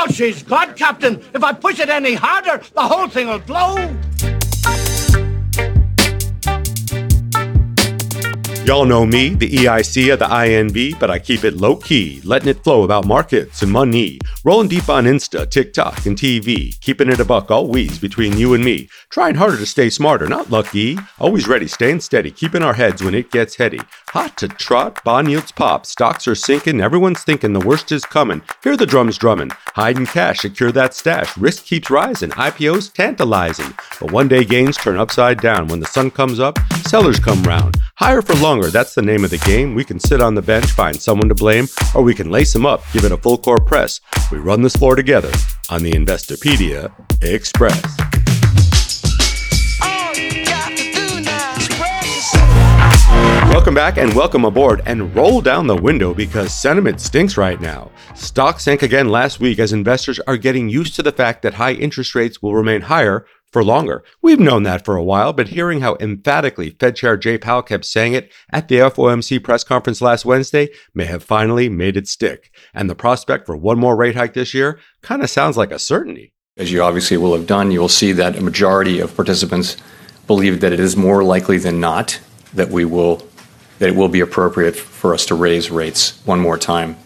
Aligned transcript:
Oh, 0.00 0.06
she's 0.12 0.44
God, 0.44 0.76
Captain. 0.76 1.20
If 1.34 1.42
I 1.42 1.52
push 1.52 1.80
it 1.80 1.88
any 1.88 2.14
harder, 2.14 2.62
the 2.72 2.82
whole 2.82 3.08
thing 3.08 3.26
will 3.26 3.40
blow. 3.40 3.74
Y'all 8.68 8.84
know 8.84 9.06
me, 9.06 9.30
the 9.30 9.48
EIC 9.48 10.12
of 10.12 10.18
the 10.18 10.26
INV, 10.26 11.00
but 11.00 11.10
I 11.10 11.18
keep 11.18 11.42
it 11.42 11.56
low 11.56 11.74
key, 11.74 12.20
letting 12.22 12.50
it 12.50 12.62
flow 12.62 12.82
about 12.82 13.06
markets 13.06 13.62
and 13.62 13.72
money. 13.72 14.18
Rolling 14.44 14.68
deep 14.68 14.90
on 14.90 15.06
Insta, 15.06 15.50
TikTok, 15.50 16.04
and 16.04 16.18
TV, 16.18 16.78
keeping 16.82 17.08
it 17.08 17.18
a 17.18 17.24
buck 17.24 17.50
always 17.50 17.98
between 17.98 18.36
you 18.36 18.52
and 18.52 18.62
me. 18.62 18.90
Trying 19.08 19.36
harder 19.36 19.56
to 19.56 19.64
stay 19.64 19.88
smarter, 19.88 20.26
not 20.28 20.50
lucky. 20.50 20.98
Always 21.18 21.48
ready, 21.48 21.66
staying 21.66 22.00
steady, 22.00 22.30
keeping 22.30 22.62
our 22.62 22.74
heads 22.74 23.02
when 23.02 23.14
it 23.14 23.30
gets 23.30 23.56
heady. 23.56 23.80
Hot 24.08 24.36
to 24.36 24.48
trot, 24.48 25.02
bond 25.02 25.30
yields 25.30 25.50
pop, 25.50 25.86
stocks 25.86 26.28
are 26.28 26.34
sinking, 26.34 26.82
everyone's 26.82 27.24
thinking 27.24 27.54
the 27.54 27.66
worst 27.66 27.90
is 27.90 28.04
coming. 28.04 28.42
Hear 28.62 28.76
the 28.76 28.84
drums 28.84 29.16
drumming, 29.16 29.50
hiding 29.76 30.04
cash, 30.04 30.40
secure 30.40 30.72
that 30.72 30.92
stash. 30.92 31.38
Risk 31.38 31.64
keeps 31.64 31.88
rising, 31.88 32.32
IPOs 32.32 32.92
tantalizing. 32.92 33.72
But 33.98 34.12
one 34.12 34.28
day 34.28 34.44
gains 34.44 34.76
turn 34.76 34.98
upside 34.98 35.40
down. 35.40 35.68
When 35.68 35.80
the 35.80 35.86
sun 35.86 36.10
comes 36.10 36.38
up, 36.38 36.58
sellers 36.86 37.18
come 37.18 37.42
round. 37.44 37.78
Higher 37.98 38.22
for 38.22 38.36
longer, 38.36 38.70
that's 38.70 38.94
the 38.94 39.02
name 39.02 39.24
of 39.24 39.30
the 39.30 39.38
game. 39.38 39.74
We 39.74 39.82
can 39.82 39.98
sit 39.98 40.20
on 40.20 40.36
the 40.36 40.40
bench, 40.40 40.66
find 40.66 40.94
someone 40.94 41.28
to 41.30 41.34
blame, 41.34 41.66
or 41.96 42.02
we 42.04 42.14
can 42.14 42.30
lace 42.30 42.52
them 42.52 42.64
up, 42.64 42.84
give 42.92 43.04
it 43.04 43.10
a 43.10 43.16
full 43.16 43.36
court 43.36 43.66
press. 43.66 44.00
We 44.30 44.38
run 44.38 44.62
this 44.62 44.76
floor 44.76 44.94
together 44.94 45.32
on 45.68 45.82
the 45.82 45.90
Investopedia 45.90 46.92
Express. 47.24 48.07
Welcome 53.68 53.74
back 53.74 53.98
and 53.98 54.14
welcome 54.14 54.44
aboard 54.44 54.82
and 54.86 55.14
roll 55.14 55.40
down 55.40 55.66
the 55.66 55.76
window 55.76 56.14
because 56.14 56.54
sentiment 56.54 57.00
stinks 57.00 57.36
right 57.36 57.60
now. 57.60 57.90
Stocks 58.14 58.64
sank 58.64 58.82
again 58.82 59.08
last 59.08 59.40
week 59.40 59.58
as 59.58 59.72
investors 59.72 60.18
are 60.20 60.36
getting 60.36 60.68
used 60.68 60.94
to 60.96 61.02
the 61.02 61.12
fact 61.12 61.42
that 61.42 61.54
high 61.54 61.72
interest 61.72 62.14
rates 62.14 62.40
will 62.40 62.54
remain 62.54 62.82
higher 62.82 63.26
for 63.52 63.64
longer. 63.64 64.04
We've 64.22 64.40
known 64.40 64.62
that 64.62 64.84
for 64.84 64.96
a 64.96 65.02
while, 65.02 65.32
but 65.32 65.48
hearing 65.48 65.80
how 65.80 65.96
emphatically 66.00 66.70
Fed 66.78 66.96
Chair 66.96 67.16
Jay 67.16 67.36
Powell 67.36 67.62
kept 67.62 67.84
saying 67.84 68.14
it 68.14 68.32
at 68.50 68.68
the 68.68 68.76
FOMC 68.76 69.42
press 69.42 69.64
conference 69.64 70.00
last 70.00 70.24
Wednesday 70.24 70.68
may 70.94 71.06
have 71.06 71.22
finally 71.22 71.68
made 71.68 71.96
it 71.96 72.08
stick. 72.08 72.50
And 72.72 72.88
the 72.88 72.94
prospect 72.94 73.46
for 73.46 73.56
one 73.56 73.78
more 73.78 73.96
rate 73.96 74.16
hike 74.16 74.34
this 74.34 74.54
year 74.54 74.78
kind 75.02 75.22
of 75.22 75.30
sounds 75.30 75.56
like 75.56 75.72
a 75.72 75.78
certainty. 75.78 76.32
As 76.56 76.72
you 76.72 76.82
obviously 76.82 77.16
will 77.16 77.34
have 77.34 77.46
done, 77.46 77.70
you 77.70 77.80
will 77.80 77.88
see 77.88 78.12
that 78.12 78.36
a 78.36 78.42
majority 78.42 79.00
of 79.00 79.14
participants 79.14 79.76
believe 80.26 80.60
that 80.60 80.72
it 80.72 80.80
is 80.80 80.96
more 80.96 81.24
likely 81.24 81.58
than 81.58 81.80
not 81.80 82.20
that 82.54 83.88
it 83.88 83.96
will 83.96 84.08
be 84.08 84.20
appropriate 84.20 84.76
for 84.76 85.14
us 85.14 85.26
to 85.26 85.34
raise 85.34 85.70
rates 85.70 86.20
one 86.24 86.40
more 86.40 86.58
time 86.58 86.96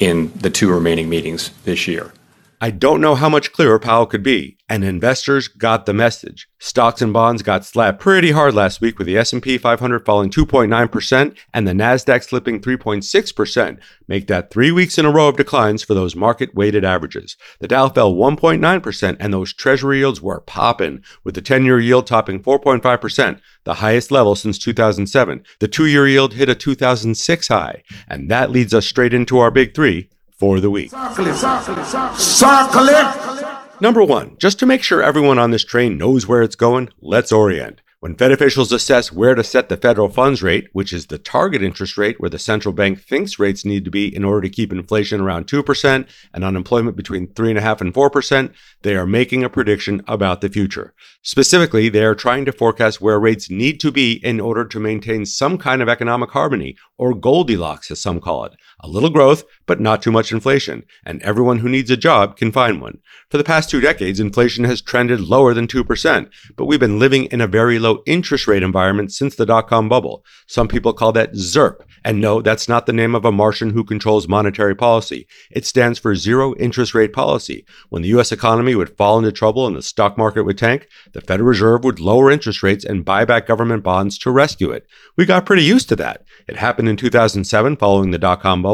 in 0.00 0.32
the 0.36 0.50
two 0.50 0.72
remaining 0.72 1.08
meetings 1.08 1.50
this 1.64 1.88
year. 1.88 2.12
I 2.60 2.70
don't 2.70 3.00
know 3.00 3.14
how 3.14 3.28
much 3.28 3.52
clearer 3.52 3.78
Powell 3.78 4.06
could 4.06 4.24
be, 4.24 4.58
and 4.68 4.82
investors 4.82 5.46
got 5.46 5.86
the 5.86 5.94
message. 5.94 6.48
Stocks 6.58 7.00
and 7.00 7.12
bonds 7.12 7.42
got 7.42 7.64
slapped 7.64 8.00
pretty 8.00 8.32
hard 8.32 8.52
last 8.52 8.80
week 8.80 8.98
with 8.98 9.06
the 9.06 9.16
S&P 9.16 9.58
500 9.58 10.04
falling 10.04 10.28
2.9% 10.28 11.38
and 11.54 11.68
the 11.68 11.72
Nasdaq 11.72 12.24
slipping 12.24 12.60
3.6%. 12.60 13.78
Make 14.08 14.26
that 14.26 14.50
3 14.50 14.72
weeks 14.72 14.98
in 14.98 15.06
a 15.06 15.10
row 15.12 15.28
of 15.28 15.36
declines 15.36 15.84
for 15.84 15.94
those 15.94 16.16
market-weighted 16.16 16.84
averages. 16.84 17.36
The 17.60 17.68
Dow 17.68 17.90
fell 17.90 18.12
1.9% 18.12 19.16
and 19.20 19.32
those 19.32 19.52
treasury 19.52 19.98
yields 19.98 20.20
were 20.20 20.40
popping, 20.40 21.04
with 21.22 21.36
the 21.36 21.42
10-year 21.42 21.78
yield 21.78 22.08
topping 22.08 22.42
4.5%, 22.42 23.40
the 23.62 23.74
highest 23.74 24.10
level 24.10 24.34
since 24.34 24.58
2007. 24.58 25.44
The 25.60 25.68
2-year 25.68 26.08
yield 26.08 26.34
hit 26.34 26.48
a 26.48 26.56
2006 26.56 27.46
high, 27.46 27.84
and 28.08 28.28
that 28.32 28.50
leads 28.50 28.74
us 28.74 28.84
straight 28.84 29.14
into 29.14 29.38
our 29.38 29.52
big 29.52 29.76
3 29.76 30.10
for 30.38 30.60
the 30.60 30.70
week. 30.70 30.90
Circle 30.90 32.88
it. 32.88 33.46
Number 33.80 34.02
one, 34.02 34.36
just 34.38 34.58
to 34.58 34.66
make 34.66 34.82
sure 34.82 35.02
everyone 35.02 35.38
on 35.38 35.50
this 35.50 35.64
train 35.64 35.98
knows 35.98 36.26
where 36.26 36.42
it's 36.42 36.56
going, 36.56 36.88
let's 37.00 37.30
orient. 37.30 37.80
When 38.00 38.14
Fed 38.14 38.30
officials 38.30 38.70
assess 38.70 39.10
where 39.12 39.34
to 39.34 39.42
set 39.42 39.68
the 39.68 39.76
federal 39.76 40.08
funds 40.08 40.40
rate, 40.40 40.68
which 40.72 40.92
is 40.92 41.06
the 41.06 41.18
target 41.18 41.64
interest 41.64 41.98
rate 41.98 42.20
where 42.20 42.30
the 42.30 42.38
central 42.38 42.72
bank 42.72 43.00
thinks 43.00 43.40
rates 43.40 43.64
need 43.64 43.84
to 43.86 43.90
be 43.90 44.14
in 44.14 44.22
order 44.24 44.42
to 44.42 44.54
keep 44.54 44.72
inflation 44.72 45.20
around 45.20 45.48
2% 45.48 46.08
and 46.32 46.44
unemployment 46.44 46.96
between 46.96 47.26
3.5 47.26 47.80
and 47.80 47.92
4%, 47.92 48.54
they 48.82 48.94
are 48.94 49.04
making 49.04 49.42
a 49.42 49.50
prediction 49.50 50.00
about 50.06 50.42
the 50.42 50.48
future. 50.48 50.94
Specifically, 51.22 51.88
they 51.88 52.04
are 52.04 52.14
trying 52.14 52.44
to 52.44 52.52
forecast 52.52 53.00
where 53.00 53.18
rates 53.18 53.50
need 53.50 53.80
to 53.80 53.90
be 53.90 54.24
in 54.24 54.38
order 54.38 54.64
to 54.64 54.78
maintain 54.78 55.26
some 55.26 55.58
kind 55.58 55.82
of 55.82 55.88
economic 55.88 56.30
harmony, 56.30 56.76
or 56.98 57.14
Goldilocks 57.14 57.90
as 57.90 58.00
some 58.00 58.20
call 58.20 58.44
it. 58.44 58.52
A 58.80 58.88
little 58.88 59.10
growth, 59.10 59.44
but 59.66 59.80
not 59.80 60.02
too 60.02 60.12
much 60.12 60.30
inflation, 60.30 60.84
and 61.04 61.20
everyone 61.22 61.58
who 61.58 61.68
needs 61.68 61.90
a 61.90 61.96
job 61.96 62.36
can 62.36 62.52
find 62.52 62.80
one. 62.80 62.98
For 63.28 63.36
the 63.36 63.44
past 63.44 63.68
two 63.68 63.80
decades, 63.80 64.20
inflation 64.20 64.64
has 64.64 64.80
trended 64.80 65.20
lower 65.20 65.52
than 65.52 65.66
2%, 65.66 66.30
but 66.56 66.66
we've 66.66 66.78
been 66.78 66.98
living 66.98 67.24
in 67.26 67.40
a 67.40 67.48
very 67.48 67.78
low 67.78 68.02
interest 68.06 68.46
rate 68.46 68.62
environment 68.62 69.12
since 69.12 69.34
the 69.34 69.44
dot 69.46 69.68
com 69.68 69.88
bubble. 69.88 70.24
Some 70.46 70.68
people 70.68 70.92
call 70.92 71.12
that 71.12 71.34
ZIRP, 71.34 71.80
And 72.04 72.20
no, 72.20 72.40
that's 72.40 72.68
not 72.68 72.86
the 72.86 72.92
name 72.92 73.14
of 73.14 73.24
a 73.24 73.32
Martian 73.32 73.70
who 73.70 73.82
controls 73.84 74.28
monetary 74.28 74.74
policy. 74.74 75.26
It 75.50 75.66
stands 75.66 75.98
for 75.98 76.14
zero 76.14 76.54
interest 76.54 76.94
rate 76.94 77.12
policy. 77.12 77.66
When 77.88 78.02
the 78.02 78.08
US 78.10 78.30
economy 78.30 78.74
would 78.74 78.96
fall 78.96 79.18
into 79.18 79.32
trouble 79.32 79.66
and 79.66 79.76
the 79.76 79.82
stock 79.82 80.16
market 80.16 80.44
would 80.44 80.56
tank, 80.58 80.86
the 81.12 81.20
Federal 81.20 81.48
Reserve 81.48 81.84
would 81.84 81.98
lower 82.00 82.30
interest 82.30 82.62
rates 82.62 82.84
and 82.84 83.04
buy 83.04 83.24
back 83.24 83.46
government 83.46 83.82
bonds 83.82 84.18
to 84.18 84.30
rescue 84.30 84.70
it. 84.70 84.86
We 85.16 85.26
got 85.26 85.46
pretty 85.46 85.64
used 85.64 85.88
to 85.88 85.96
that. 85.96 86.24
It 86.46 86.56
happened 86.56 86.88
in 86.88 86.96
2007 86.96 87.76
following 87.76 88.12
the 88.12 88.18
dot 88.18 88.40
com 88.40 88.62
bubble, 88.62 88.67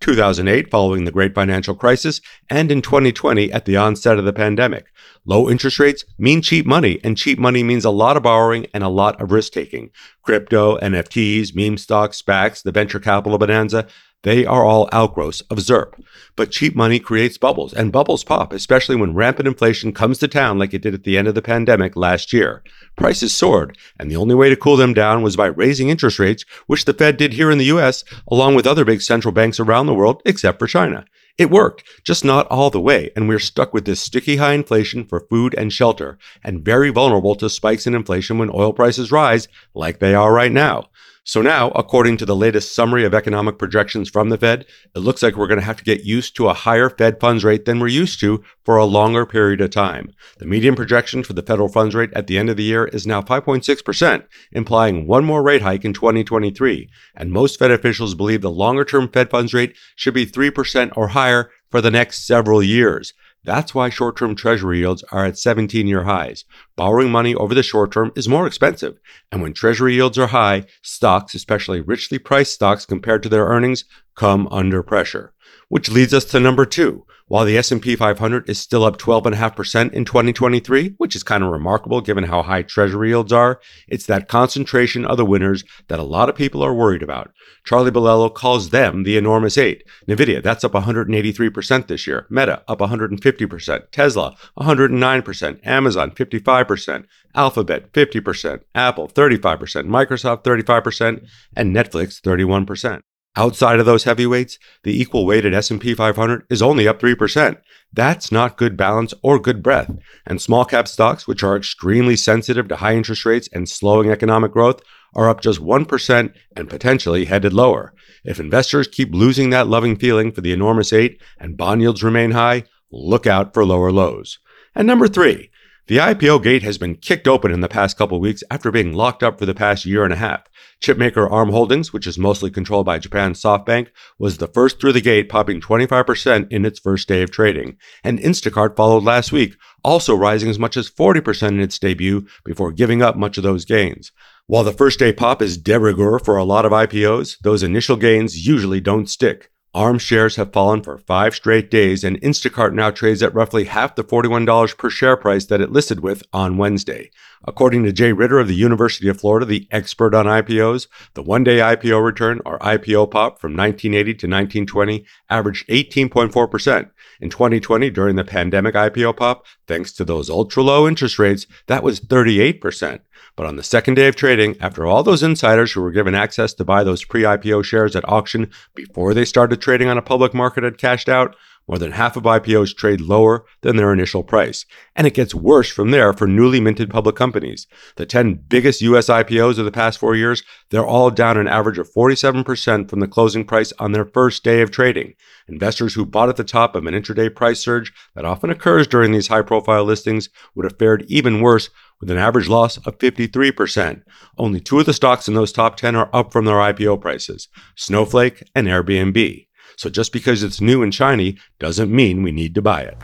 2008 0.00 0.70
following 0.70 1.04
the 1.04 1.12
great 1.12 1.34
financial 1.34 1.74
crisis, 1.74 2.20
and 2.48 2.70
in 2.70 2.82
2020 2.82 3.52
at 3.52 3.64
the 3.64 3.76
onset 3.76 4.18
of 4.18 4.24
the 4.24 4.32
pandemic. 4.32 4.86
Low 5.24 5.50
interest 5.50 5.78
rates 5.78 6.04
mean 6.18 6.42
cheap 6.42 6.66
money, 6.66 7.00
and 7.04 7.16
cheap 7.16 7.38
money 7.38 7.62
means 7.62 7.84
a 7.84 7.90
lot 7.90 8.16
of 8.16 8.22
borrowing 8.22 8.66
and 8.72 8.82
a 8.82 8.88
lot 8.88 9.20
of 9.20 9.32
risk 9.32 9.52
taking. 9.52 9.90
Crypto, 10.22 10.78
NFTs, 10.78 11.54
meme 11.54 11.76
stocks, 11.76 12.20
SPACs, 12.20 12.62
the 12.62 12.72
venture 12.72 13.00
capital 13.00 13.38
bonanza, 13.38 13.86
they 14.22 14.44
are 14.44 14.64
all 14.64 14.88
outgrowths 14.92 15.40
of 15.42 15.58
ZIRP. 15.58 15.94
But 16.36 16.50
cheap 16.50 16.76
money 16.76 16.98
creates 16.98 17.38
bubbles, 17.38 17.72
and 17.72 17.92
bubbles 17.92 18.22
pop, 18.22 18.52
especially 18.52 18.96
when 18.96 19.14
rampant 19.14 19.48
inflation 19.48 19.92
comes 19.92 20.18
to 20.18 20.28
town 20.28 20.58
like 20.58 20.74
it 20.74 20.82
did 20.82 20.94
at 20.94 21.04
the 21.04 21.16
end 21.16 21.26
of 21.26 21.34
the 21.34 21.42
pandemic 21.42 21.96
last 21.96 22.32
year. 22.32 22.62
Prices 23.00 23.34
soared, 23.34 23.78
and 23.98 24.10
the 24.10 24.16
only 24.16 24.34
way 24.34 24.50
to 24.50 24.56
cool 24.56 24.76
them 24.76 24.92
down 24.92 25.22
was 25.22 25.34
by 25.34 25.46
raising 25.46 25.88
interest 25.88 26.18
rates, 26.18 26.44
which 26.66 26.84
the 26.84 26.92
Fed 26.92 27.16
did 27.16 27.32
here 27.32 27.50
in 27.50 27.56
the 27.56 27.72
US, 27.76 28.04
along 28.30 28.56
with 28.56 28.66
other 28.66 28.84
big 28.84 29.00
central 29.00 29.32
banks 29.32 29.58
around 29.58 29.86
the 29.86 29.94
world, 29.94 30.20
except 30.26 30.58
for 30.58 30.66
China. 30.66 31.06
It 31.38 31.50
worked, 31.50 31.82
just 32.04 32.26
not 32.26 32.46
all 32.48 32.68
the 32.68 32.78
way, 32.78 33.10
and 33.16 33.26
we're 33.26 33.38
stuck 33.38 33.72
with 33.72 33.86
this 33.86 34.02
sticky 34.02 34.36
high 34.36 34.52
inflation 34.52 35.06
for 35.06 35.26
food 35.30 35.54
and 35.56 35.72
shelter, 35.72 36.18
and 36.44 36.62
very 36.62 36.90
vulnerable 36.90 37.34
to 37.36 37.48
spikes 37.48 37.86
in 37.86 37.94
inflation 37.94 38.36
when 38.36 38.50
oil 38.52 38.74
prices 38.74 39.10
rise, 39.10 39.48
like 39.72 39.98
they 39.98 40.14
are 40.14 40.34
right 40.34 40.52
now. 40.52 40.90
So 41.30 41.42
now, 41.42 41.70
according 41.76 42.16
to 42.16 42.26
the 42.26 42.34
latest 42.34 42.74
summary 42.74 43.04
of 43.04 43.14
economic 43.14 43.56
projections 43.56 44.10
from 44.10 44.30
the 44.30 44.36
Fed, 44.36 44.66
it 44.96 44.98
looks 44.98 45.22
like 45.22 45.36
we're 45.36 45.46
going 45.46 45.60
to 45.60 45.64
have 45.64 45.76
to 45.76 45.84
get 45.84 46.02
used 46.02 46.34
to 46.34 46.48
a 46.48 46.54
higher 46.54 46.90
Fed 46.90 47.20
funds 47.20 47.44
rate 47.44 47.66
than 47.66 47.78
we're 47.78 47.86
used 47.86 48.18
to 48.18 48.42
for 48.64 48.76
a 48.76 48.84
longer 48.84 49.24
period 49.24 49.60
of 49.60 49.70
time. 49.70 50.12
The 50.38 50.46
median 50.46 50.74
projection 50.74 51.22
for 51.22 51.34
the 51.34 51.42
federal 51.44 51.68
funds 51.68 51.94
rate 51.94 52.10
at 52.14 52.26
the 52.26 52.36
end 52.36 52.50
of 52.50 52.56
the 52.56 52.64
year 52.64 52.86
is 52.86 53.06
now 53.06 53.22
5.6%, 53.22 54.24
implying 54.50 55.06
one 55.06 55.24
more 55.24 55.44
rate 55.44 55.62
hike 55.62 55.84
in 55.84 55.92
2023. 55.92 56.90
And 57.14 57.30
most 57.30 57.60
Fed 57.60 57.70
officials 57.70 58.16
believe 58.16 58.42
the 58.42 58.50
longer 58.50 58.84
term 58.84 59.08
Fed 59.08 59.30
funds 59.30 59.54
rate 59.54 59.76
should 59.94 60.14
be 60.14 60.26
3% 60.26 60.90
or 60.96 61.06
higher 61.06 61.52
for 61.70 61.80
the 61.80 61.92
next 61.92 62.26
several 62.26 62.60
years. 62.60 63.14
That's 63.44 63.74
why 63.74 63.88
short 63.88 64.16
term 64.16 64.34
treasury 64.34 64.78
yields 64.78 65.02
are 65.10 65.24
at 65.24 65.38
17 65.38 65.86
year 65.86 66.04
highs. 66.04 66.44
Borrowing 66.76 67.10
money 67.10 67.34
over 67.34 67.54
the 67.54 67.62
short 67.62 67.92
term 67.92 68.12
is 68.14 68.28
more 68.28 68.46
expensive. 68.46 68.98
And 69.32 69.40
when 69.40 69.54
treasury 69.54 69.94
yields 69.94 70.18
are 70.18 70.26
high, 70.26 70.66
stocks, 70.82 71.34
especially 71.34 71.80
richly 71.80 72.18
priced 72.18 72.52
stocks 72.52 72.84
compared 72.84 73.22
to 73.22 73.28
their 73.28 73.46
earnings, 73.46 73.84
come 74.14 74.46
under 74.50 74.82
pressure. 74.82 75.32
Which 75.70 75.88
leads 75.88 76.12
us 76.12 76.24
to 76.26 76.40
number 76.40 76.66
two. 76.66 77.06
While 77.28 77.44
the 77.44 77.56
S&P 77.58 77.94
500 77.94 78.50
is 78.50 78.58
still 78.58 78.82
up 78.82 78.98
12.5% 78.98 79.92
in 79.92 80.04
2023, 80.04 80.94
which 80.98 81.14
is 81.14 81.22
kind 81.22 81.44
of 81.44 81.50
remarkable 81.50 82.00
given 82.00 82.24
how 82.24 82.42
high 82.42 82.62
treasury 82.62 83.10
yields 83.10 83.32
are, 83.32 83.60
it's 83.86 84.04
that 84.06 84.26
concentration 84.26 85.06
of 85.06 85.16
the 85.16 85.24
winners 85.24 85.62
that 85.86 86.00
a 86.00 86.02
lot 86.02 86.28
of 86.28 86.34
people 86.34 86.60
are 86.60 86.74
worried 86.74 87.04
about. 87.04 87.30
Charlie 87.64 87.92
Bilello 87.92 88.34
calls 88.34 88.70
them 88.70 89.04
the 89.04 89.16
enormous 89.16 89.56
eight. 89.56 89.84
Nvidia, 90.08 90.42
that's 90.42 90.64
up 90.64 90.72
183% 90.72 91.86
this 91.86 92.04
year. 92.04 92.26
Meta, 92.30 92.64
up 92.66 92.80
150%. 92.80 93.90
Tesla, 93.92 94.36
109%. 94.58 95.60
Amazon, 95.64 96.10
55%. 96.10 97.04
Alphabet, 97.36 97.92
50%. 97.92 98.60
Apple, 98.74 99.06
35%. 99.06 99.86
Microsoft, 99.86 100.42
35%. 100.42 101.24
And 101.54 101.76
Netflix, 101.76 102.20
31%. 102.20 103.02
Outside 103.36 103.78
of 103.78 103.86
those 103.86 104.04
heavyweights, 104.04 104.58
the 104.82 105.00
equal 105.00 105.24
weighted 105.24 105.54
S&P 105.54 105.94
500 105.94 106.46
is 106.50 106.62
only 106.62 106.88
up 106.88 107.00
3%. 107.00 107.58
That's 107.92 108.32
not 108.32 108.56
good 108.56 108.76
balance 108.76 109.14
or 109.22 109.38
good 109.38 109.62
breadth. 109.62 109.96
And 110.26 110.42
small 110.42 110.64
cap 110.64 110.88
stocks, 110.88 111.28
which 111.28 111.42
are 111.42 111.56
extremely 111.56 112.16
sensitive 112.16 112.66
to 112.68 112.76
high 112.76 112.94
interest 112.94 113.24
rates 113.24 113.48
and 113.52 113.68
slowing 113.68 114.10
economic 114.10 114.52
growth, 114.52 114.82
are 115.14 115.28
up 115.28 115.40
just 115.40 115.60
1% 115.60 116.34
and 116.56 116.70
potentially 116.70 117.24
headed 117.24 117.52
lower. 117.52 117.94
If 118.24 118.40
investors 118.40 118.88
keep 118.88 119.14
losing 119.14 119.50
that 119.50 119.68
loving 119.68 119.96
feeling 119.96 120.32
for 120.32 120.40
the 120.40 120.52
enormous 120.52 120.92
eight 120.92 121.20
and 121.38 121.56
bond 121.56 121.80
yields 121.82 122.02
remain 122.02 122.32
high, 122.32 122.64
look 122.90 123.26
out 123.26 123.54
for 123.54 123.64
lower 123.64 123.92
lows. 123.92 124.38
And 124.74 124.86
number 124.86 125.08
three, 125.08 125.49
the 125.90 125.96
IPO 125.96 126.40
gate 126.44 126.62
has 126.62 126.78
been 126.78 126.94
kicked 126.94 127.26
open 127.26 127.50
in 127.50 127.62
the 127.62 127.68
past 127.68 127.98
couple 127.98 128.20
weeks 128.20 128.44
after 128.48 128.70
being 128.70 128.92
locked 128.92 129.24
up 129.24 129.40
for 129.40 129.44
the 129.44 129.56
past 129.56 129.84
year 129.84 130.04
and 130.04 130.12
a 130.12 130.16
half. 130.16 130.44
Chipmaker 130.80 131.28
ARM 131.28 131.50
Holdings, 131.50 131.92
which 131.92 132.06
is 132.06 132.16
mostly 132.16 132.48
controlled 132.48 132.86
by 132.86 133.00
Japan's 133.00 133.42
SoftBank, 133.42 133.88
was 134.16 134.38
the 134.38 134.46
first 134.46 134.80
through 134.80 134.92
the 134.92 135.00
gate, 135.00 135.28
popping 135.28 135.60
25% 135.60 136.46
in 136.52 136.64
its 136.64 136.78
first 136.78 137.08
day 137.08 137.22
of 137.24 137.32
trading. 137.32 137.76
And 138.04 138.20
Instacart 138.20 138.76
followed 138.76 139.02
last 139.02 139.32
week, 139.32 139.56
also 139.82 140.14
rising 140.14 140.48
as 140.48 140.60
much 140.60 140.76
as 140.76 140.88
40% 140.88 141.48
in 141.48 141.60
its 141.60 141.76
debut 141.76 142.24
before 142.44 142.70
giving 142.70 143.02
up 143.02 143.16
much 143.16 143.36
of 143.36 143.42
those 143.42 143.64
gains. 143.64 144.12
While 144.46 144.62
the 144.62 144.72
first 144.72 145.00
day 145.00 145.12
pop 145.12 145.42
is 145.42 145.58
de 145.58 145.76
rigueur 145.76 146.20
for 146.20 146.36
a 146.36 146.44
lot 146.44 146.64
of 146.64 146.70
IPOs, 146.70 147.38
those 147.42 147.64
initial 147.64 147.96
gains 147.96 148.46
usually 148.46 148.80
don't 148.80 149.10
stick. 149.10 149.50
ARM 149.72 149.98
shares 150.00 150.34
have 150.34 150.52
fallen 150.52 150.82
for 150.82 150.98
five 150.98 151.32
straight 151.32 151.70
days, 151.70 152.02
and 152.02 152.20
Instacart 152.22 152.74
now 152.74 152.90
trades 152.90 153.22
at 153.22 153.32
roughly 153.34 153.64
half 153.64 153.94
the 153.94 154.02
$41 154.02 154.76
per 154.76 154.90
share 154.90 155.16
price 155.16 155.44
that 155.46 155.60
it 155.60 155.70
listed 155.70 156.00
with 156.00 156.24
on 156.32 156.56
Wednesday. 156.56 157.10
According 157.44 157.84
to 157.84 157.92
Jay 157.92 158.12
Ritter 158.12 158.40
of 158.40 158.48
the 158.48 158.54
University 158.54 159.08
of 159.08 159.20
Florida, 159.20 159.46
the 159.46 159.68
expert 159.70 160.12
on 160.12 160.26
IPOs, 160.26 160.88
the 161.14 161.22
one 161.22 161.44
day 161.44 161.58
IPO 161.58 162.04
return, 162.04 162.40
or 162.44 162.58
IPO 162.58 163.12
pop, 163.12 163.40
from 163.40 163.52
1980 163.52 164.14
to 164.14 164.26
1920 164.26 165.06
averaged 165.30 165.68
18.4%. 165.68 166.90
In 167.20 167.28
2020, 167.28 167.90
during 167.90 168.16
the 168.16 168.24
pandemic 168.24 168.74
IPO 168.74 169.16
pop, 169.16 169.44
thanks 169.66 169.92
to 169.92 170.04
those 170.04 170.30
ultra 170.30 170.62
low 170.62 170.88
interest 170.88 171.18
rates, 171.18 171.46
that 171.66 171.82
was 171.82 172.00
38%. 172.00 173.00
But 173.36 173.46
on 173.46 173.56
the 173.56 173.62
second 173.62 173.94
day 173.94 174.08
of 174.08 174.16
trading, 174.16 174.56
after 174.60 174.86
all 174.86 175.02
those 175.02 175.22
insiders 175.22 175.72
who 175.72 175.82
were 175.82 175.92
given 175.92 176.14
access 176.14 176.54
to 176.54 176.64
buy 176.64 176.82
those 176.82 177.04
pre 177.04 177.22
IPO 177.22 177.64
shares 177.64 177.94
at 177.94 178.08
auction 178.08 178.50
before 178.74 179.14
they 179.14 179.24
started 179.24 179.60
trading 179.60 179.88
on 179.88 179.98
a 179.98 180.02
public 180.02 180.34
market 180.34 180.64
had 180.64 180.78
cashed 180.78 181.08
out, 181.08 181.36
more 181.70 181.78
than 181.78 181.92
half 181.92 182.16
of 182.16 182.24
IPOs 182.24 182.76
trade 182.76 183.00
lower 183.00 183.44
than 183.60 183.76
their 183.76 183.92
initial 183.92 184.24
price. 184.24 184.66
And 184.96 185.06
it 185.06 185.14
gets 185.14 185.36
worse 185.36 185.70
from 185.70 185.92
there 185.92 186.12
for 186.12 186.26
newly 186.26 186.60
minted 186.60 186.90
public 186.90 187.14
companies. 187.14 187.68
The 187.94 188.06
10 188.06 188.46
biggest 188.48 188.82
US 188.82 189.06
IPOs 189.06 189.56
of 189.56 189.64
the 189.64 189.70
past 189.70 190.00
four 190.00 190.16
years, 190.16 190.42
they're 190.70 190.84
all 190.84 191.12
down 191.12 191.36
an 191.36 191.46
average 191.46 191.78
of 191.78 191.88
47% 191.92 192.90
from 192.90 192.98
the 192.98 193.06
closing 193.06 193.44
price 193.44 193.72
on 193.78 193.92
their 193.92 194.04
first 194.04 194.42
day 194.42 194.62
of 194.62 194.72
trading. 194.72 195.14
Investors 195.46 195.94
who 195.94 196.04
bought 196.04 196.28
at 196.28 196.34
the 196.34 196.42
top 196.42 196.74
of 196.74 196.86
an 196.86 196.94
intraday 196.94 197.32
price 197.32 197.60
surge 197.60 197.92
that 198.16 198.24
often 198.24 198.50
occurs 198.50 198.88
during 198.88 199.12
these 199.12 199.28
high 199.28 199.42
profile 199.42 199.84
listings 199.84 200.28
would 200.56 200.64
have 200.64 200.76
fared 200.76 201.04
even 201.06 201.40
worse 201.40 201.70
with 202.00 202.10
an 202.10 202.18
average 202.18 202.48
loss 202.48 202.78
of 202.78 202.98
53%. 202.98 204.02
Only 204.36 204.58
two 204.58 204.80
of 204.80 204.86
the 204.86 204.92
stocks 204.92 205.28
in 205.28 205.34
those 205.34 205.52
top 205.52 205.76
10 205.76 205.94
are 205.94 206.10
up 206.12 206.32
from 206.32 206.46
their 206.46 206.56
IPO 206.56 207.00
prices 207.00 207.46
Snowflake 207.76 208.42
and 208.56 208.66
Airbnb. 208.66 209.46
So 209.80 209.88
just 209.88 210.12
because 210.12 210.42
it's 210.42 210.60
new 210.60 210.82
and 210.82 210.94
shiny 210.94 211.38
doesn't 211.58 211.90
mean 211.90 212.22
we 212.22 212.32
need 212.32 212.54
to 212.54 212.60
buy 212.60 212.82
it. 212.82 212.98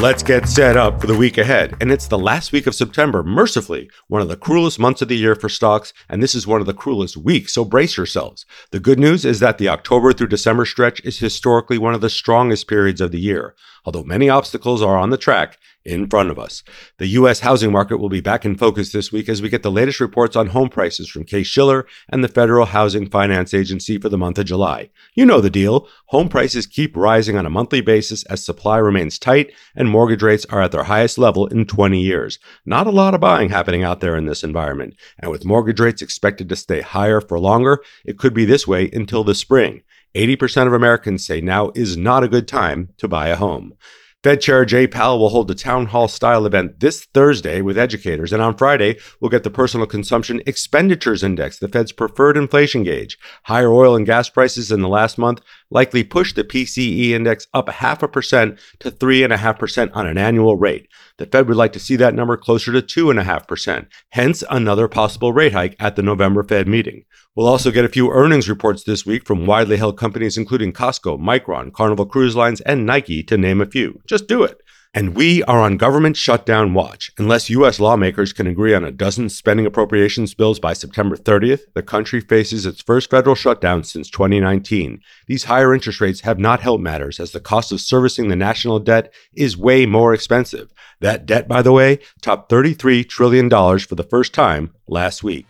Let's 0.00 0.22
get 0.22 0.48
set 0.48 0.76
up 0.76 1.00
for 1.00 1.08
the 1.08 1.16
week 1.16 1.36
ahead. 1.36 1.74
And 1.80 1.90
it's 1.90 2.06
the 2.06 2.16
last 2.16 2.52
week 2.52 2.68
of 2.68 2.74
September, 2.76 3.24
mercifully, 3.24 3.90
one 4.06 4.22
of 4.22 4.28
the 4.28 4.36
cruelest 4.36 4.78
months 4.78 5.02
of 5.02 5.08
the 5.08 5.16
year 5.16 5.34
for 5.34 5.48
stocks, 5.48 5.92
and 6.08 6.22
this 6.22 6.36
is 6.36 6.46
one 6.46 6.60
of 6.60 6.68
the 6.68 6.72
cruelest 6.72 7.16
weeks, 7.16 7.52
so 7.52 7.64
brace 7.64 7.96
yourselves. 7.96 8.46
The 8.70 8.78
good 8.78 9.00
news 9.00 9.24
is 9.24 9.40
that 9.40 9.58
the 9.58 9.68
October 9.68 10.12
through 10.12 10.28
December 10.28 10.64
stretch 10.64 11.00
is 11.04 11.18
historically 11.18 11.78
one 11.78 11.94
of 11.94 12.02
the 12.02 12.08
strongest 12.08 12.68
periods 12.68 13.00
of 13.00 13.10
the 13.10 13.18
year. 13.18 13.56
Although 13.84 14.04
many 14.04 14.28
obstacles 14.28 14.82
are 14.82 14.96
on 14.96 15.10
the 15.10 15.18
track, 15.18 15.58
in 15.84 16.08
front 16.08 16.30
of 16.30 16.38
us. 16.38 16.62
The 16.98 17.06
U.S. 17.08 17.40
housing 17.40 17.72
market 17.72 17.98
will 17.98 18.08
be 18.08 18.20
back 18.20 18.44
in 18.44 18.56
focus 18.56 18.92
this 18.92 19.10
week 19.10 19.28
as 19.28 19.40
we 19.40 19.48
get 19.48 19.62
the 19.62 19.70
latest 19.70 20.00
reports 20.00 20.36
on 20.36 20.48
home 20.48 20.68
prices 20.68 21.08
from 21.08 21.24
Case-Shiller 21.24 21.86
and 22.08 22.22
the 22.22 22.28
Federal 22.28 22.66
Housing 22.66 23.08
Finance 23.08 23.54
Agency 23.54 23.98
for 23.98 24.08
the 24.08 24.18
month 24.18 24.38
of 24.38 24.46
July. 24.46 24.90
You 25.14 25.24
know 25.24 25.40
the 25.40 25.50
deal. 25.50 25.88
Home 26.06 26.28
prices 26.28 26.66
keep 26.66 26.96
rising 26.96 27.36
on 27.36 27.46
a 27.46 27.50
monthly 27.50 27.80
basis 27.80 28.24
as 28.24 28.44
supply 28.44 28.78
remains 28.78 29.18
tight 29.18 29.52
and 29.74 29.88
mortgage 29.88 30.22
rates 30.22 30.46
are 30.46 30.62
at 30.62 30.72
their 30.72 30.84
highest 30.84 31.18
level 31.18 31.46
in 31.46 31.64
20 31.64 32.00
years. 32.00 32.38
Not 32.66 32.86
a 32.86 32.90
lot 32.90 33.14
of 33.14 33.20
buying 33.20 33.48
happening 33.48 33.82
out 33.82 34.00
there 34.00 34.16
in 34.16 34.26
this 34.26 34.44
environment. 34.44 34.94
And 35.18 35.30
with 35.30 35.44
mortgage 35.44 35.80
rates 35.80 36.02
expected 36.02 36.48
to 36.48 36.56
stay 36.56 36.80
higher 36.80 37.20
for 37.20 37.38
longer, 37.38 37.82
it 38.04 38.18
could 38.18 38.34
be 38.34 38.44
this 38.44 38.66
way 38.66 38.90
until 38.92 39.24
the 39.24 39.34
spring. 39.34 39.82
80% 40.14 40.66
of 40.66 40.72
Americans 40.72 41.24
say 41.24 41.40
now 41.40 41.70
is 41.74 41.96
not 41.96 42.24
a 42.24 42.28
good 42.28 42.48
time 42.48 42.90
to 42.98 43.06
buy 43.06 43.28
a 43.28 43.36
home. 43.36 43.74
Fed 44.22 44.42
Chair 44.42 44.66
Jay 44.66 44.86
Powell 44.86 45.18
will 45.18 45.30
hold 45.30 45.50
a 45.50 45.54
town 45.54 45.86
hall 45.86 46.06
style 46.06 46.44
event 46.44 46.80
this 46.80 47.06
Thursday 47.06 47.62
with 47.62 47.78
educators, 47.78 48.34
and 48.34 48.42
on 48.42 48.54
Friday, 48.54 48.98
we'll 49.18 49.30
get 49.30 49.44
the 49.44 49.50
Personal 49.50 49.86
Consumption 49.86 50.42
Expenditures 50.44 51.22
Index, 51.22 51.58
the 51.58 51.68
Fed's 51.68 51.90
preferred 51.90 52.36
inflation 52.36 52.82
gauge. 52.82 53.16
Higher 53.44 53.72
oil 53.72 53.96
and 53.96 54.04
gas 54.04 54.28
prices 54.28 54.70
in 54.70 54.82
the 54.82 54.88
last 54.88 55.16
month 55.16 55.40
likely 55.70 56.04
pushed 56.04 56.36
the 56.36 56.44
PCE 56.44 57.12
index 57.12 57.46
up 57.54 57.70
a 57.70 57.72
half 57.72 58.02
a 58.02 58.08
percent 58.08 58.58
to 58.80 58.90
3.5% 58.90 59.90
on 59.94 60.06
an 60.06 60.18
annual 60.18 60.58
rate. 60.58 60.86
The 61.20 61.26
Fed 61.26 61.48
would 61.48 61.58
like 61.58 61.74
to 61.74 61.78
see 61.78 61.96
that 61.96 62.14
number 62.14 62.38
closer 62.38 62.72
to 62.72 62.80
2.5%, 62.80 63.88
hence 64.08 64.42
another 64.48 64.88
possible 64.88 65.34
rate 65.34 65.52
hike 65.52 65.76
at 65.78 65.94
the 65.94 66.02
November 66.02 66.42
Fed 66.42 66.66
meeting. 66.66 67.04
We'll 67.36 67.46
also 67.46 67.70
get 67.70 67.84
a 67.84 67.90
few 67.90 68.10
earnings 68.10 68.48
reports 68.48 68.84
this 68.84 69.04
week 69.04 69.26
from 69.26 69.44
widely 69.44 69.76
held 69.76 69.98
companies 69.98 70.38
including 70.38 70.72
Costco, 70.72 71.20
Micron, 71.20 71.74
Carnival 71.74 72.06
Cruise 72.06 72.36
Lines, 72.36 72.62
and 72.62 72.86
Nike, 72.86 73.22
to 73.24 73.36
name 73.36 73.60
a 73.60 73.66
few. 73.66 74.00
Just 74.06 74.28
do 74.28 74.42
it. 74.44 74.62
And 74.92 75.14
we 75.14 75.44
are 75.44 75.60
on 75.60 75.76
government 75.76 76.16
shutdown 76.16 76.74
watch. 76.74 77.12
Unless 77.16 77.48
U.S. 77.50 77.78
lawmakers 77.78 78.32
can 78.32 78.48
agree 78.48 78.74
on 78.74 78.84
a 78.84 78.90
dozen 78.90 79.28
spending 79.28 79.64
appropriations 79.64 80.34
bills 80.34 80.58
by 80.58 80.72
September 80.72 81.16
30th, 81.16 81.60
the 81.74 81.82
country 81.82 82.20
faces 82.20 82.66
its 82.66 82.82
first 82.82 83.08
federal 83.08 83.36
shutdown 83.36 83.84
since 83.84 84.10
2019. 84.10 85.00
These 85.28 85.44
higher 85.44 85.72
interest 85.72 86.00
rates 86.00 86.22
have 86.22 86.40
not 86.40 86.58
helped 86.58 86.82
matters 86.82 87.20
as 87.20 87.30
the 87.30 87.38
cost 87.38 87.70
of 87.70 87.80
servicing 87.80 88.26
the 88.26 88.34
national 88.34 88.80
debt 88.80 89.14
is 89.32 89.56
way 89.56 89.86
more 89.86 90.12
expensive. 90.12 90.72
That 90.98 91.24
debt, 91.24 91.46
by 91.46 91.62
the 91.62 91.72
way, 91.72 92.00
topped 92.20 92.50
$33 92.50 93.08
trillion 93.08 93.48
for 93.48 93.94
the 93.94 94.02
first 94.02 94.34
time 94.34 94.74
last 94.88 95.22
week. 95.22 95.46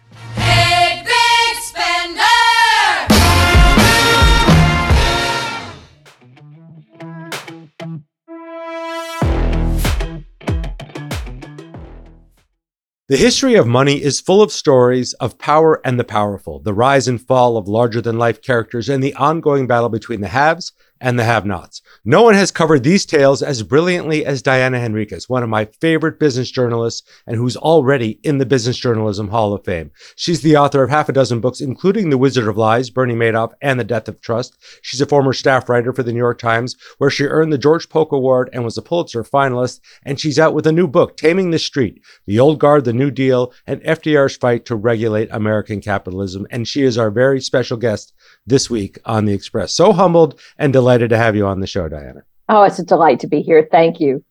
The 13.10 13.16
history 13.16 13.56
of 13.56 13.66
money 13.66 14.00
is 14.00 14.20
full 14.20 14.40
of 14.40 14.52
stories 14.52 15.14
of 15.14 15.36
power 15.36 15.80
and 15.84 15.98
the 15.98 16.04
powerful, 16.04 16.60
the 16.60 16.72
rise 16.72 17.08
and 17.08 17.20
fall 17.20 17.56
of 17.56 17.66
larger 17.66 18.00
than 18.00 18.18
life 18.18 18.40
characters, 18.40 18.88
and 18.88 19.02
the 19.02 19.14
ongoing 19.14 19.66
battle 19.66 19.88
between 19.88 20.20
the 20.20 20.28
haves 20.28 20.70
and 21.00 21.18
the 21.18 21.24
have 21.24 21.46
nots. 21.46 21.82
No 22.04 22.22
one 22.22 22.34
has 22.34 22.50
covered 22.50 22.82
these 22.82 23.06
tales 23.06 23.42
as 23.42 23.62
brilliantly 23.62 24.24
as 24.24 24.42
Diana 24.42 24.78
Henriques, 24.78 25.28
one 25.28 25.42
of 25.42 25.48
my 25.48 25.64
favorite 25.80 26.18
business 26.18 26.50
journalists 26.50 27.08
and 27.26 27.36
who's 27.36 27.56
already 27.56 28.20
in 28.22 28.38
the 28.38 28.46
Business 28.46 28.76
Journalism 28.76 29.28
Hall 29.28 29.52
of 29.52 29.64
Fame. 29.64 29.90
She's 30.16 30.42
the 30.42 30.56
author 30.56 30.82
of 30.82 30.90
half 30.90 31.08
a 31.08 31.12
dozen 31.12 31.40
books, 31.40 31.60
including 31.60 32.10
The 32.10 32.18
Wizard 32.18 32.48
of 32.48 32.56
Lies, 32.56 32.90
Bernie 32.90 33.14
Madoff, 33.14 33.52
and 33.62 33.80
The 33.80 33.84
Death 33.84 34.08
of 34.08 34.20
Trust. 34.20 34.58
She's 34.82 35.00
a 35.00 35.06
former 35.06 35.32
staff 35.32 35.68
writer 35.68 35.92
for 35.92 36.02
the 36.02 36.12
New 36.12 36.18
York 36.18 36.38
Times, 36.38 36.76
where 36.98 37.10
she 37.10 37.24
earned 37.24 37.52
the 37.52 37.58
George 37.58 37.88
Polk 37.88 38.12
Award 38.12 38.50
and 38.52 38.64
was 38.64 38.76
a 38.76 38.82
Pulitzer 38.82 39.24
finalist. 39.24 39.80
And 40.04 40.20
she's 40.20 40.38
out 40.38 40.54
with 40.54 40.66
a 40.66 40.72
new 40.72 40.86
book, 40.86 41.16
Taming 41.16 41.50
the 41.50 41.58
Street, 41.58 42.02
The 42.26 42.38
Old 42.38 42.58
Guard, 42.58 42.84
The 42.84 42.92
New 42.92 43.10
Deal, 43.10 43.52
and 43.66 43.82
FDR's 43.82 44.36
Fight 44.36 44.64
to 44.66 44.76
Regulate 44.76 45.28
American 45.30 45.80
Capitalism. 45.80 46.46
And 46.50 46.68
she 46.68 46.82
is 46.82 46.98
our 46.98 47.10
very 47.10 47.40
special 47.40 47.76
guest 47.76 48.12
this 48.50 48.68
week 48.68 48.98
on 49.06 49.24
The 49.24 49.32
Express. 49.32 49.74
So 49.74 49.94
humbled 49.94 50.38
and 50.58 50.72
delighted 50.72 51.08
to 51.10 51.16
have 51.16 51.34
you 51.34 51.46
on 51.46 51.60
the 51.60 51.66
show, 51.66 51.88
Diana. 51.88 52.22
Oh, 52.50 52.64
it's 52.64 52.78
a 52.78 52.84
delight 52.84 53.20
to 53.20 53.26
be 53.26 53.40
here. 53.40 53.66
Thank 53.70 54.00
you. 54.00 54.22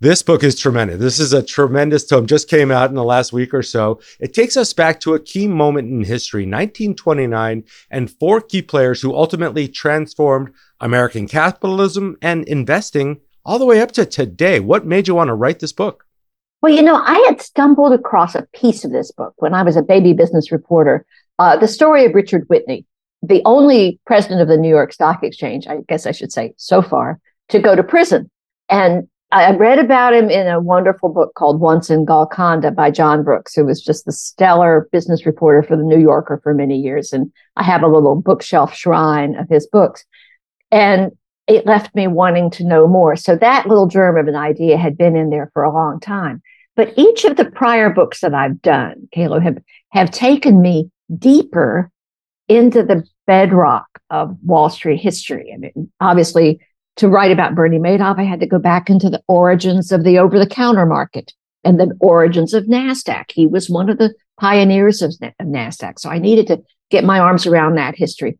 This 0.00 0.22
book 0.22 0.42
is 0.42 0.58
tremendous. 0.58 0.98
This 0.98 1.18
is 1.18 1.32
a 1.32 1.42
tremendous 1.42 2.06
tome, 2.06 2.26
just 2.26 2.48
came 2.48 2.70
out 2.70 2.90
in 2.90 2.94
the 2.94 3.04
last 3.04 3.32
week 3.32 3.54
or 3.54 3.62
so. 3.62 4.00
It 4.20 4.34
takes 4.34 4.56
us 4.56 4.72
back 4.72 5.00
to 5.00 5.14
a 5.14 5.20
key 5.20 5.46
moment 5.46 5.88
in 5.88 6.04
history, 6.04 6.42
1929, 6.42 7.64
and 7.90 8.10
four 8.10 8.40
key 8.40 8.62
players 8.62 9.00
who 9.00 9.14
ultimately 9.14 9.68
transformed 9.68 10.52
American 10.80 11.26
capitalism 11.26 12.16
and 12.20 12.44
investing 12.48 13.20
all 13.44 13.58
the 13.58 13.66
way 13.66 13.80
up 13.80 13.92
to 13.92 14.04
today. 14.04 14.60
What 14.60 14.86
made 14.86 15.08
you 15.08 15.14
want 15.14 15.28
to 15.28 15.34
write 15.34 15.60
this 15.60 15.72
book? 15.72 16.04
Well, 16.60 16.72
you 16.72 16.82
know, 16.82 16.96
I 16.96 17.18
had 17.28 17.42
stumbled 17.42 17.92
across 17.92 18.34
a 18.34 18.48
piece 18.54 18.84
of 18.84 18.90
this 18.90 19.12
book 19.12 19.34
when 19.36 19.54
I 19.54 19.62
was 19.62 19.76
a 19.76 19.82
baby 19.82 20.12
business 20.12 20.50
reporter. 20.50 21.04
Uh, 21.38 21.56
the 21.56 21.68
story 21.68 22.04
of 22.04 22.14
Richard 22.14 22.44
Whitney, 22.48 22.86
the 23.28 23.42
only 23.44 23.98
president 24.06 24.40
of 24.40 24.48
the 24.48 24.56
New 24.56 24.68
York 24.68 24.92
Stock 24.92 25.22
Exchange, 25.22 25.66
I 25.66 25.78
guess 25.88 26.06
I 26.06 26.12
should 26.12 26.32
say 26.32 26.54
so 26.56 26.82
far, 26.82 27.20
to 27.48 27.58
go 27.58 27.74
to 27.74 27.82
prison. 27.82 28.30
And 28.68 29.08
I 29.32 29.54
read 29.56 29.78
about 29.78 30.14
him 30.14 30.30
in 30.30 30.46
a 30.46 30.60
wonderful 30.60 31.08
book 31.08 31.34
called 31.34 31.60
Once 31.60 31.90
in 31.90 32.04
Golconda 32.04 32.70
by 32.70 32.90
John 32.90 33.24
Brooks, 33.24 33.54
who 33.54 33.64
was 33.64 33.82
just 33.82 34.04
the 34.04 34.12
stellar 34.12 34.88
business 34.92 35.26
reporter 35.26 35.62
for 35.62 35.76
the 35.76 35.82
New 35.82 35.98
Yorker 35.98 36.40
for 36.42 36.54
many 36.54 36.78
years. 36.78 37.12
And 37.12 37.32
I 37.56 37.64
have 37.64 37.82
a 37.82 37.88
little 37.88 38.14
bookshelf 38.14 38.74
shrine 38.74 39.34
of 39.34 39.48
his 39.48 39.66
books. 39.66 40.04
And 40.70 41.12
it 41.46 41.66
left 41.66 41.94
me 41.94 42.06
wanting 42.06 42.50
to 42.52 42.64
know 42.64 42.86
more. 42.86 43.16
So 43.16 43.36
that 43.36 43.66
little 43.66 43.86
germ 43.86 44.16
of 44.16 44.28
an 44.28 44.36
idea 44.36 44.76
had 44.76 44.96
been 44.96 45.16
in 45.16 45.30
there 45.30 45.50
for 45.52 45.64
a 45.64 45.72
long 45.72 45.98
time. 45.98 46.40
But 46.76 46.94
each 46.96 47.24
of 47.24 47.36
the 47.36 47.44
prior 47.44 47.90
books 47.90 48.20
that 48.20 48.34
I've 48.34 48.62
done, 48.62 49.08
Caleb, 49.12 49.42
have, 49.42 49.58
have 49.90 50.10
taken 50.10 50.60
me 50.60 50.90
deeper 51.18 51.90
into 52.48 52.82
the 52.82 53.04
bedrock 53.26 53.86
of 54.10 54.36
Wall 54.42 54.68
Street 54.70 55.00
history. 55.00 55.50
I 55.52 55.58
mean, 55.58 55.90
obviously, 56.00 56.60
to 56.96 57.08
write 57.08 57.32
about 57.32 57.54
Bernie 57.54 57.78
Madoff, 57.78 58.18
I 58.18 58.24
had 58.24 58.40
to 58.40 58.46
go 58.46 58.58
back 58.58 58.88
into 58.88 59.10
the 59.10 59.22
origins 59.26 59.90
of 59.90 60.04
the 60.04 60.18
over 60.18 60.38
the 60.38 60.46
counter 60.46 60.86
market 60.86 61.32
and 61.64 61.80
the 61.80 61.96
origins 62.00 62.54
of 62.54 62.64
NASDAQ. 62.64 63.30
He 63.32 63.46
was 63.46 63.70
one 63.70 63.88
of 63.88 63.98
the 63.98 64.14
pioneers 64.38 65.02
of, 65.02 65.14
of 65.22 65.46
NASDAQ. 65.46 65.98
So 65.98 66.10
I 66.10 66.18
needed 66.18 66.46
to 66.48 66.62
get 66.90 67.04
my 67.04 67.18
arms 67.18 67.46
around 67.46 67.76
that 67.76 67.96
history. 67.96 68.38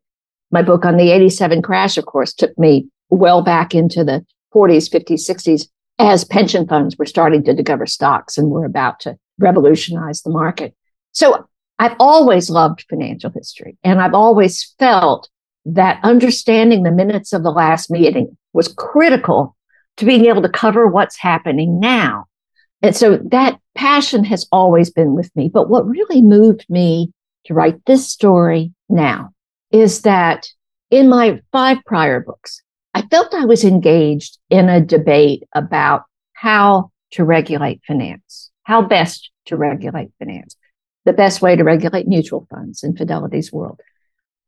My 0.50 0.62
book 0.62 0.84
on 0.84 0.96
the 0.96 1.10
87 1.10 1.62
crash, 1.62 1.96
of 1.96 2.06
course, 2.06 2.32
took 2.32 2.56
me 2.58 2.88
well 3.10 3.42
back 3.42 3.74
into 3.74 4.04
the 4.04 4.24
40s, 4.54 4.90
50s, 4.90 5.28
60s 5.28 5.68
as 5.98 6.24
pension 6.24 6.66
funds 6.66 6.96
were 6.96 7.06
starting 7.06 7.44
to 7.44 7.54
discover 7.54 7.86
stocks 7.86 8.36
and 8.36 8.50
were 8.50 8.64
about 8.64 9.00
to 9.00 9.16
revolutionize 9.38 10.22
the 10.22 10.30
market. 10.30 10.74
So 11.12 11.46
I've 11.78 11.96
always 11.98 12.50
loved 12.50 12.86
financial 12.88 13.30
history 13.30 13.76
and 13.82 14.00
I've 14.00 14.14
always 14.14 14.74
felt 14.78 15.28
that 15.66 16.00
understanding 16.02 16.82
the 16.82 16.92
minutes 16.92 17.32
of 17.32 17.42
the 17.42 17.50
last 17.50 17.90
meeting 17.90 18.36
was 18.52 18.68
critical 18.68 19.56
to 19.96 20.04
being 20.04 20.26
able 20.26 20.42
to 20.42 20.48
cover 20.48 20.86
what's 20.86 21.16
happening 21.16 21.80
now. 21.80 22.26
And 22.82 22.94
so 22.94 23.18
that 23.30 23.58
passion 23.74 24.24
has 24.24 24.46
always 24.52 24.90
been 24.90 25.14
with 25.14 25.34
me. 25.34 25.48
But 25.48 25.68
what 25.68 25.86
really 25.86 26.20
moved 26.20 26.66
me 26.68 27.12
to 27.46 27.54
write 27.54 27.84
this 27.86 28.08
story 28.08 28.72
now 28.88 29.30
is 29.70 30.02
that 30.02 30.48
in 30.90 31.08
my 31.08 31.40
five 31.50 31.78
prior 31.86 32.20
books, 32.20 32.62
I 32.92 33.02
felt 33.02 33.34
I 33.34 33.46
was 33.46 33.64
engaged 33.64 34.38
in 34.50 34.68
a 34.68 34.80
debate 34.80 35.44
about 35.54 36.04
how 36.34 36.90
to 37.12 37.24
regulate 37.24 37.80
finance, 37.86 38.50
how 38.62 38.82
best 38.82 39.30
to 39.46 39.56
regulate 39.56 40.12
finance, 40.18 40.56
the 41.04 41.12
best 41.12 41.42
way 41.42 41.56
to 41.56 41.64
regulate 41.64 42.08
mutual 42.08 42.46
funds 42.50 42.82
in 42.82 42.96
Fidelity's 42.96 43.52
world, 43.52 43.80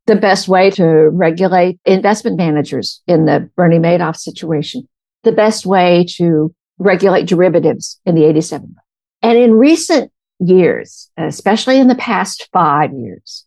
the 0.07 0.17
best 0.17 0.49
way 0.49 0.71
to 0.71 0.85
regulate 0.85 1.79
investment 1.85 2.37
managers 2.37 3.03
in 3.07 3.27
the 3.27 3.51
Bernie 3.57 3.79
Madoff 3.79 4.17
situation, 4.17 4.89
the 5.23 5.33
best 5.33 5.67
way 5.67 6.05
to 6.17 6.55
regulate 6.79 7.27
derivatives 7.27 8.01
in 8.05 8.15
the 8.15 8.25
87. 8.25 8.75
And 9.23 9.39
in 9.39 9.55
recent 9.55 10.13
years, 10.39 11.11
especially 11.17 11.79
in 11.79 11.89
the 11.89 11.95
past 11.95 12.49
five 12.53 12.93
years, 12.93 13.45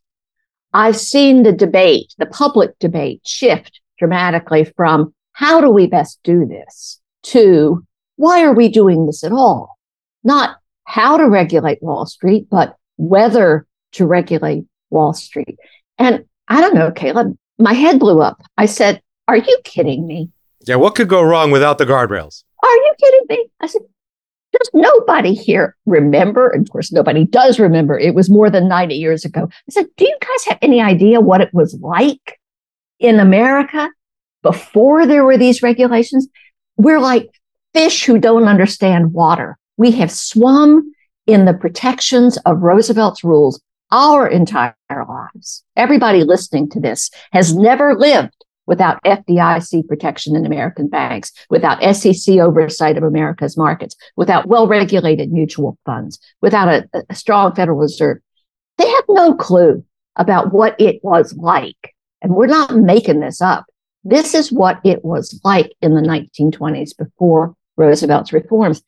I've 0.74 0.98
seen 0.98 1.44
the 1.44 1.51
debate, 1.51 2.13
the 2.18 2.25
public 2.25 2.78
debate 2.80 3.22
shift 3.25 3.82
dramatically 3.98 4.66
from 4.75 5.13
how 5.32 5.62
do 5.62 5.70
we 5.70 5.88
best 5.88 6.20
do 6.24 6.46
this 6.46 7.00
to 7.24 7.86
why 8.18 8.44
are 8.44 8.54
we 8.54 8.68
doing 8.68 9.06
this 9.06 9.24
at 9.24 9.32
all? 9.32 9.78
Not 10.24 10.58
how 10.84 11.18
to 11.18 11.30
regulate 11.30 11.82
Wall 11.82 12.06
Street, 12.06 12.48
but 12.50 12.75
whether 13.00 13.65
to 13.94 14.06
regulate 14.06 14.65
Wall 14.89 15.13
Street. 15.13 15.58
And 15.98 16.25
I 16.48 16.62
don't 16.62 16.75
know, 16.75 16.91
Caleb, 16.91 17.36
my 17.58 17.74
head 17.74 18.00
blew 18.00 18.22
up. 18.22 18.41
I 18.58 18.65
said, 18.65 19.01
Are 19.27 19.38
you 19.38 19.58
kidding 19.63 20.06
me? 20.06 20.29
Yeah, 20.68 20.75
what 20.75 20.96
could 20.96 21.08
go 21.08 21.22
wrong 21.22 21.50
without 21.50 21.77
the 21.77 21.86
guardrails? 21.86 22.44
Are 22.62 22.75
you 22.75 22.94
kidding 23.00 23.25
me? 23.29 23.50
I 23.62 23.68
said, 23.68 23.82
Does 24.51 24.70
nobody 24.74 25.34
here 25.34 25.75
remember? 25.86 26.50
And 26.50 26.68
of 26.68 26.72
course, 26.72 26.91
nobody 26.91 27.25
does 27.25 27.60
remember. 27.60 27.98
It 27.98 28.13
was 28.13 28.29
more 28.29 28.50
than 28.50 28.68
90 28.68 28.96
years 28.96 29.25
ago. 29.25 29.50
I 29.51 29.72
said, 29.72 29.88
Do 29.96 30.06
you 30.06 30.18
guys 30.20 30.46
have 30.50 30.60
any 30.62 30.82
idea 30.82 31.22
what 31.22 31.41
it 31.41 31.53
was 31.53 31.77
like 31.82 32.39
in 33.00 33.20
America 33.20 33.89
before 34.44 35.06
there 35.06 35.24
were 35.24 35.38
these 35.38 35.63
regulations, 35.63 36.27
we're 36.77 37.00
like 37.00 37.29
fish 37.74 38.06
who 38.06 38.20
don't 38.20 38.48
understand 38.48 39.13
water. 39.13 39.58
We 39.77 39.91
have 39.91 40.12
swum 40.12 40.94
in 41.29 41.45
the 41.45 41.53
protections 41.53 42.38
of 42.45 42.62
Roosevelt's 42.62 43.24
rules 43.24 43.62
our 43.91 44.27
entire 44.27 44.75
lives. 44.89 45.63
Everybody 45.75 46.24
listening 46.24 46.69
to 46.71 46.79
this 46.79 47.09
has 47.31 47.55
never 47.55 47.95
lived 47.95 48.33
without 48.67 49.01
FDIC 49.03 49.88
protection 49.88 50.36
in 50.36 50.45
American 50.45 50.88
banks, 50.88 51.31
without 51.50 51.81
SEC 51.95 52.38
oversight 52.38 52.98
of 52.98 53.03
America's 53.03 53.57
markets, 53.57 53.95
without 54.15 54.48
well 54.48 54.67
regulated 54.67 55.31
mutual 55.31 55.77
funds, 55.86 56.19
without 56.41 56.67
a, 56.67 56.88
a, 57.09 57.15
strong 57.15 57.55
Federal 57.55 57.79
Reserve. 57.79 58.19
They 58.77 58.88
have 58.88 59.05
no 59.09 59.33
clue 59.33 59.83
about 60.15 60.53
what 60.53 60.79
it 60.79 61.00
was 61.03 61.33
like 61.36 61.93
and 62.21 62.36
we're 62.36 62.48
not 62.48 62.75
making 62.75 63.19
this 63.19 63.41
up. 63.41 63.65
This 64.03 64.33
is 64.33 64.51
what 64.51 64.79
it 64.83 65.03
was 65.03 65.39
like 65.43 65.74
in 65.81 65.95
the 65.95 66.01
1920s 66.01 66.98
before 66.98 67.55
Roosevelt's 67.77 68.33
reforms. 68.33 68.81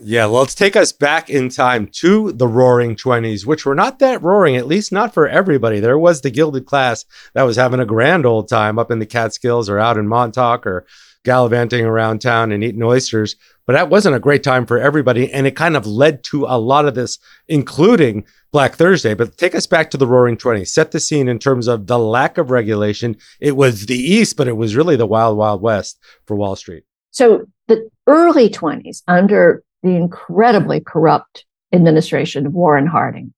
Yeah, 0.00 0.26
well, 0.26 0.40
let's 0.40 0.54
take 0.54 0.76
us 0.76 0.92
back 0.92 1.28
in 1.28 1.48
time 1.48 1.88
to 1.94 2.32
the 2.32 2.46
roaring 2.46 2.94
20s, 2.94 3.44
which 3.44 3.66
were 3.66 3.74
not 3.74 3.98
that 3.98 4.22
roaring, 4.22 4.56
at 4.56 4.66
least 4.66 4.92
not 4.92 5.12
for 5.12 5.28
everybody. 5.28 5.80
There 5.80 5.98
was 5.98 6.20
the 6.20 6.30
gilded 6.30 6.66
class 6.66 7.04
that 7.34 7.42
was 7.42 7.56
having 7.56 7.80
a 7.80 7.86
grand 7.86 8.24
old 8.24 8.48
time 8.48 8.78
up 8.78 8.90
in 8.90 9.00
the 9.00 9.06
Catskills 9.06 9.68
or 9.68 9.78
out 9.78 9.98
in 9.98 10.06
Montauk 10.06 10.66
or 10.66 10.86
gallivanting 11.24 11.84
around 11.84 12.20
town 12.20 12.52
and 12.52 12.62
eating 12.62 12.82
oysters. 12.82 13.36
But 13.66 13.72
that 13.72 13.90
wasn't 13.90 14.16
a 14.16 14.20
great 14.20 14.42
time 14.42 14.66
for 14.66 14.78
everybody. 14.78 15.32
And 15.32 15.46
it 15.46 15.56
kind 15.56 15.76
of 15.76 15.86
led 15.86 16.22
to 16.24 16.44
a 16.46 16.58
lot 16.58 16.86
of 16.86 16.94
this, 16.94 17.18
including 17.48 18.24
Black 18.52 18.76
Thursday. 18.76 19.14
But 19.14 19.36
take 19.36 19.54
us 19.54 19.66
back 19.66 19.90
to 19.90 19.98
the 19.98 20.06
roaring 20.06 20.36
20s. 20.36 20.68
Set 20.68 20.92
the 20.92 21.00
scene 21.00 21.28
in 21.28 21.38
terms 21.38 21.66
of 21.66 21.86
the 21.86 21.98
lack 21.98 22.38
of 22.38 22.50
regulation. 22.50 23.16
It 23.40 23.56
was 23.56 23.86
the 23.86 23.98
East, 23.98 24.36
but 24.36 24.48
it 24.48 24.56
was 24.56 24.76
really 24.76 24.96
the 24.96 25.06
wild, 25.06 25.36
wild 25.36 25.60
West 25.60 25.98
for 26.24 26.36
Wall 26.36 26.56
Street. 26.56 26.84
So 27.10 27.46
the 27.66 27.90
early 28.06 28.48
20s, 28.48 29.02
under 29.08 29.62
the 29.82 29.90
incredibly 29.90 30.80
corrupt 30.80 31.44
administration 31.72 32.46
of 32.46 32.52
Warren 32.52 32.86
Harding, 32.86 33.32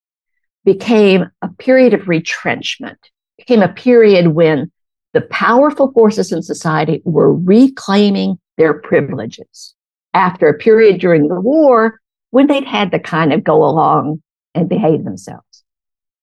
became 0.65 1.31
a 1.43 1.49
period 1.49 1.95
of 1.95 2.09
retrenchment, 2.09 2.99
became 3.39 3.63
a 3.63 3.69
period 3.69 4.29
when 4.29 4.71
the 5.13 5.23
powerful 5.23 5.91
forces 5.93 6.31
in 6.33 6.43
society 6.43 7.03
were 7.05 7.35
reclaiming 7.35 8.39
their 8.57 8.75
privileges 8.75 9.75
after 10.15 10.49
a 10.49 10.59
period 10.59 11.01
during 11.01 11.29
the 11.29 11.41
war 11.41 12.01
when 12.31 12.47
they'd 12.47 12.65
had 12.65 12.93
to 12.93 12.99
kind 12.99 13.33
of 13.33 13.43
go 13.43 13.65
along 13.65 14.23
and 14.55 14.69
behave 14.69 15.05
themselves. 15.05 15.65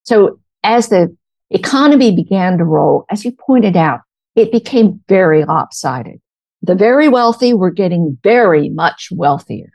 So 0.04 0.40
as 0.62 0.88
the 0.88 1.14
economy 1.50 2.14
began 2.14 2.58
to 2.58 2.64
roll, 2.64 3.04
as 3.10 3.24
you 3.24 3.32
pointed 3.32 3.76
out, 3.76 4.00
it 4.34 4.52
became 4.52 5.02
very 5.08 5.44
lopsided. 5.44 6.20
The 6.62 6.74
very 6.74 7.08
wealthy 7.08 7.54
were 7.54 7.70
getting 7.70 8.18
very 8.22 8.68
much 8.68 9.08
wealthier, 9.12 9.70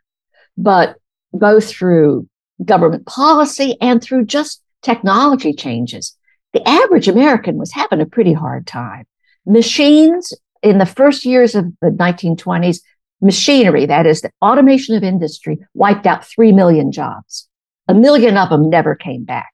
but 0.58 0.96
both 1.32 1.70
through 1.70 2.28
government 2.64 3.06
policy 3.06 3.76
and 3.82 4.02
through 4.02 4.26
just 4.26 4.62
technology 4.82 5.54
changes, 5.54 6.16
the 6.54 6.68
average 6.68 7.08
American 7.08 7.58
was 7.58 7.72
having 7.72 8.02
a 8.02 8.06
pretty 8.06 8.34
hard 8.34 8.68
time. 8.68 9.06
Machines 9.46 10.34
in 10.62 10.78
the 10.78 10.86
first 10.86 11.26
years 11.26 11.56
of 11.56 11.66
the 11.82 11.90
1920s 11.90 12.80
machinery, 13.22 13.86
that 13.86 14.06
is 14.06 14.22
the 14.22 14.32
automation 14.42 14.96
of 14.96 15.04
industry, 15.04 15.60
wiped 15.74 16.06
out 16.06 16.26
3 16.26 16.52
million 16.52 16.92
jobs. 16.92 17.48
A 17.88 17.94
million 17.94 18.38
of 18.38 18.50
them 18.50 18.70
never 18.70 18.96
came 18.96 19.24
back. 19.24 19.52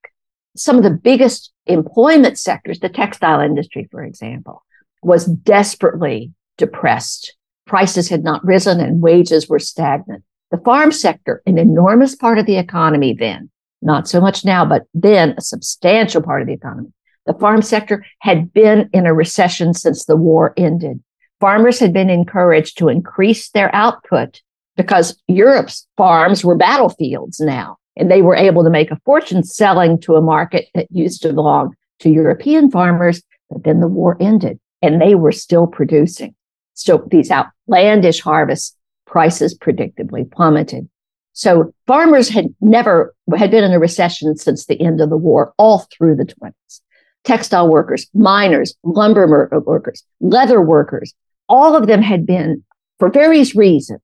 Some 0.56 0.78
of 0.78 0.84
the 0.84 0.92
biggest 0.92 1.52
employment 1.66 2.38
sectors, 2.38 2.80
the 2.80 2.90
textile 2.90 3.40
industry, 3.40 3.88
for 3.92 4.04
example, 4.04 4.64
was 5.02 5.26
desperately 5.26 6.34
depressed. 6.58 7.36
Prices 7.66 8.10
had 8.10 8.24
not 8.24 8.44
risen 8.44 8.80
and 8.80 9.02
wages 9.02 9.48
were 9.48 9.60
stagnant. 9.60 10.24
The 10.52 10.58
farm 10.58 10.92
sector, 10.92 11.42
an 11.46 11.58
enormous 11.58 12.16
part 12.16 12.40
of 12.40 12.46
the 12.46 12.58
economy 12.58 13.14
then, 13.14 13.50
not 13.82 14.08
so 14.08 14.20
much 14.20 14.44
now, 14.44 14.66
but 14.66 14.84
then 14.94 15.36
a 15.38 15.42
substantial 15.42 16.22
part 16.22 16.42
of 16.42 16.48
the 16.48 16.54
economy. 16.54 16.92
The 17.26 17.34
farm 17.36 17.62
sector 17.62 18.06
had 18.20 18.52
been 18.52 18.90
in 18.94 19.06
a 19.06 19.14
recession 19.14 19.74
since 19.74 20.06
the 20.06 20.16
war 20.16 20.54
ended 20.58 21.02
farmers 21.40 21.80
had 21.80 21.94
been 21.94 22.10
encouraged 22.10 22.78
to 22.78 22.90
increase 22.90 23.50
their 23.50 23.74
output 23.74 24.42
because 24.76 25.22
Europe's 25.28 25.88
farms 25.98 26.44
were 26.44 26.56
battlefields 26.56 27.40
now, 27.40 27.78
and 27.96 28.10
they 28.10 28.22
were 28.22 28.36
able 28.36 28.64
to 28.64 28.70
make 28.70 28.92
a 28.92 29.00
fortune 29.06 29.44
selling 29.44 30.00
to 30.02 30.16
a 30.16 30.22
market 30.22 30.68
that 30.74 30.88
used 30.90 31.22
to 31.22 31.34
belong 31.34 31.76
to 32.00 32.10
European 32.10 32.72
farmers. 32.72 33.22
But 33.50 33.64
then 33.64 33.80
the 33.80 33.88
war 33.88 34.16
ended 34.20 34.60
and 34.82 35.02
they 35.02 35.16
were 35.16 35.32
still 35.32 35.68
producing. 35.68 36.36
So 36.74 37.06
these 37.10 37.32
outlandish 37.32 38.22
harvests, 38.22 38.76
prices 39.10 39.58
predictably 39.58 40.30
plummeted. 40.32 40.88
So 41.34 41.74
farmers 41.88 42.30
had 42.30 42.54
never 42.62 43.16
had 43.36 43.52
been 43.52 43.64
in 43.64 43.72
a 43.72 43.80
recession 43.80 44.38
since 44.38 44.66
the 44.66 44.80
end 44.80 45.02
of 45.02 45.10
the 45.10 45.18
war, 45.18 45.54
all 45.58 45.88
through 45.92 46.16
the 46.16 46.26
20s. 46.26 46.82
Textile 47.24 47.70
workers, 47.70 48.08
miners, 48.14 48.76
lumber 48.84 49.54
uh, 49.54 49.60
workers, 49.60 50.04
leather 50.22 50.62
workers, 50.62 51.14
all 51.48 51.76
of 51.76 51.88
them 51.88 52.02
had 52.02 52.26
been, 52.26 52.64
for 52.98 53.10
various 53.10 53.56
reasons, 53.56 54.02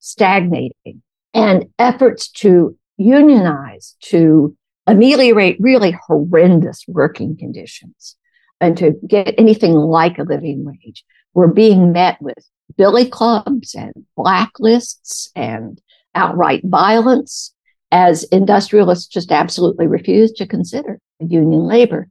stagnating. 0.00 1.02
And 1.32 1.66
efforts 1.78 2.28
to 2.42 2.76
unionize, 2.96 3.94
to 4.04 4.56
ameliorate 4.86 5.56
really 5.60 5.96
horrendous 6.06 6.84
working 6.88 7.36
conditions, 7.36 8.16
and 8.60 8.76
to 8.78 8.92
get 9.06 9.34
anything 9.38 9.72
like 9.72 10.18
a 10.18 10.24
living 10.24 10.64
wage 10.64 11.04
were 11.34 11.48
being 11.48 11.92
met 11.92 12.20
with 12.20 12.38
billy 12.76 13.08
clubs 13.08 13.74
and 13.74 13.92
blacklists 14.16 15.28
and 15.34 15.80
outright 16.14 16.62
violence 16.64 17.54
as 17.92 18.24
industrialists 18.24 19.06
just 19.06 19.32
absolutely 19.32 19.86
refused 19.86 20.36
to 20.36 20.46
consider 20.46 20.98
union 21.18 21.64
labor. 21.64 22.08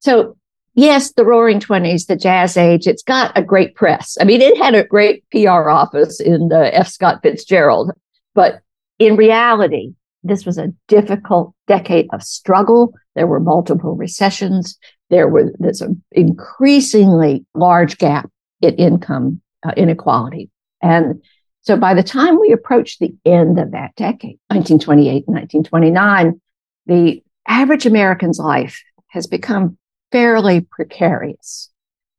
So 0.00 0.36
yes, 0.74 1.12
the 1.12 1.24
Roaring 1.24 1.60
Twenties, 1.60 2.06
the 2.06 2.16
Jazz 2.16 2.56
Age, 2.56 2.86
it's 2.86 3.02
got 3.02 3.36
a 3.36 3.42
great 3.42 3.74
press. 3.74 4.16
I 4.20 4.24
mean, 4.24 4.40
it 4.40 4.56
had 4.56 4.74
a 4.74 4.84
great 4.84 5.24
PR 5.30 5.70
office 5.70 6.20
in 6.20 6.52
uh, 6.52 6.70
F. 6.72 6.88
Scott 6.88 7.20
Fitzgerald, 7.22 7.92
but 8.34 8.60
in 8.98 9.16
reality, 9.16 9.94
this 10.22 10.44
was 10.44 10.58
a 10.58 10.72
difficult 10.88 11.54
decade 11.66 12.08
of 12.12 12.22
struggle. 12.22 12.92
There 13.14 13.26
were 13.26 13.40
multiple 13.40 13.96
recessions. 13.96 14.78
There 15.08 15.28
was 15.28 15.80
an 15.80 16.02
increasingly 16.12 17.44
large 17.54 17.98
gap 17.98 18.29
income 18.62 19.40
uh, 19.64 19.72
inequality, 19.76 20.50
and 20.82 21.22
so 21.62 21.76
by 21.76 21.94
the 21.94 22.02
time 22.02 22.40
we 22.40 22.52
approach 22.52 22.98
the 22.98 23.14
end 23.24 23.58
of 23.58 23.72
that 23.72 23.94
decade, 23.96 24.38
1928 24.48 25.24
and 25.26 25.36
1929, 25.36 26.40
the 26.86 27.22
average 27.46 27.86
American's 27.86 28.38
life 28.38 28.82
has 29.08 29.26
become 29.26 29.76
fairly 30.10 30.62
precarious. 30.62 31.70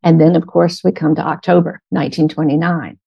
And 0.04 0.20
then, 0.20 0.36
of 0.36 0.46
course, 0.48 0.84
we 0.84 0.92
come 0.92 1.16
to 1.16 1.22
October 1.22 1.82
1929. 1.90 2.98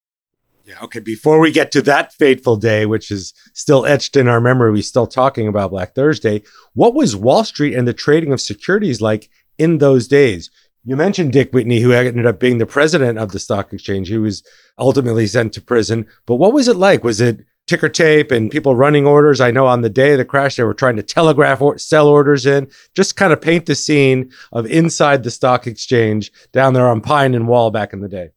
Yeah, 0.65 0.75
okay. 0.83 1.01
Before 1.01 1.41
we 1.41 1.53
get 1.53 1.71
to 1.73 1.83
that 1.83 2.13
fateful 2.15 2.57
day, 2.57 2.87
which 2.87 3.11
is 3.11 3.35
still 3.53 3.85
etched 3.85 4.17
in 4.17 4.29
our 4.29 4.41
memory, 4.41 4.73
we're 4.73 4.83
still 4.83 5.07
talking 5.07 5.47
about 5.47 5.71
Black 5.71 5.95
Thursday. 5.95 6.43
What 6.73 6.95
was 6.95 7.15
Wall 7.15 7.45
Street 7.45 7.75
and 7.75 7.87
the 7.87 7.93
trading 7.93 8.33
of 8.33 8.41
securities 8.41 9.01
like 9.01 9.29
in 9.59 9.79
those 9.79 10.09
days? 10.09 10.51
You 10.85 10.97
mentioned 10.97 11.33
Dick 11.33 11.53
Whitney, 11.53 11.81
who 11.81 11.93
ended 11.93 12.27
up 12.27 12.39
being 12.39 12.59
the 12.59 12.67
president 12.67 13.19
of 13.19 13.33
the 13.33 13.39
stock 13.39 13.73
exchange. 13.73 14.09
He 14.09 14.19
was 14.19 14.43
ultimately 14.79 15.27
sent 15.27 15.55
to 15.55 15.63
prison. 15.63 16.07
But 16.27 16.37
what 16.37 16.53
was 16.53 16.69
it 16.69 16.77
like? 16.77 17.03
Was 17.03 17.21
it 17.21 17.45
ticker 17.67 17.89
tape 17.89 18.31
and 18.31 18.51
people 18.51 18.77
running 18.77 19.07
orders. 19.07 19.41
I 19.41 19.51
know 19.51 19.67
on 19.67 19.81
the 19.81 19.91
day 19.91 20.13
of 20.13 20.19
the 20.19 20.25
crash, 20.25 20.57
they 20.57 20.65
were 20.65 20.75
trying 20.75 20.97
to 20.97 21.03
telegraph 21.03 21.61
or 21.61 21.79
sell 21.79 22.09
orders 22.09 22.47
in, 22.47 22.71
just 22.95 23.17
kind 23.17 23.33
of 23.33 23.41
paint 23.41 23.67
the 23.67 23.75
scene 23.75 24.33
of 24.53 24.67
inside 24.67 25.23
the 25.23 25.31
stock 25.31 25.67
exchange 25.67 26.31
down 26.53 26.75
there 26.75 26.89
on 26.89 27.01
Pine 27.01 27.35
and 27.35 27.49
Wall 27.49 27.71
back 27.71 27.93
in 27.93 28.01
the 28.01 28.09
day. 28.09 28.31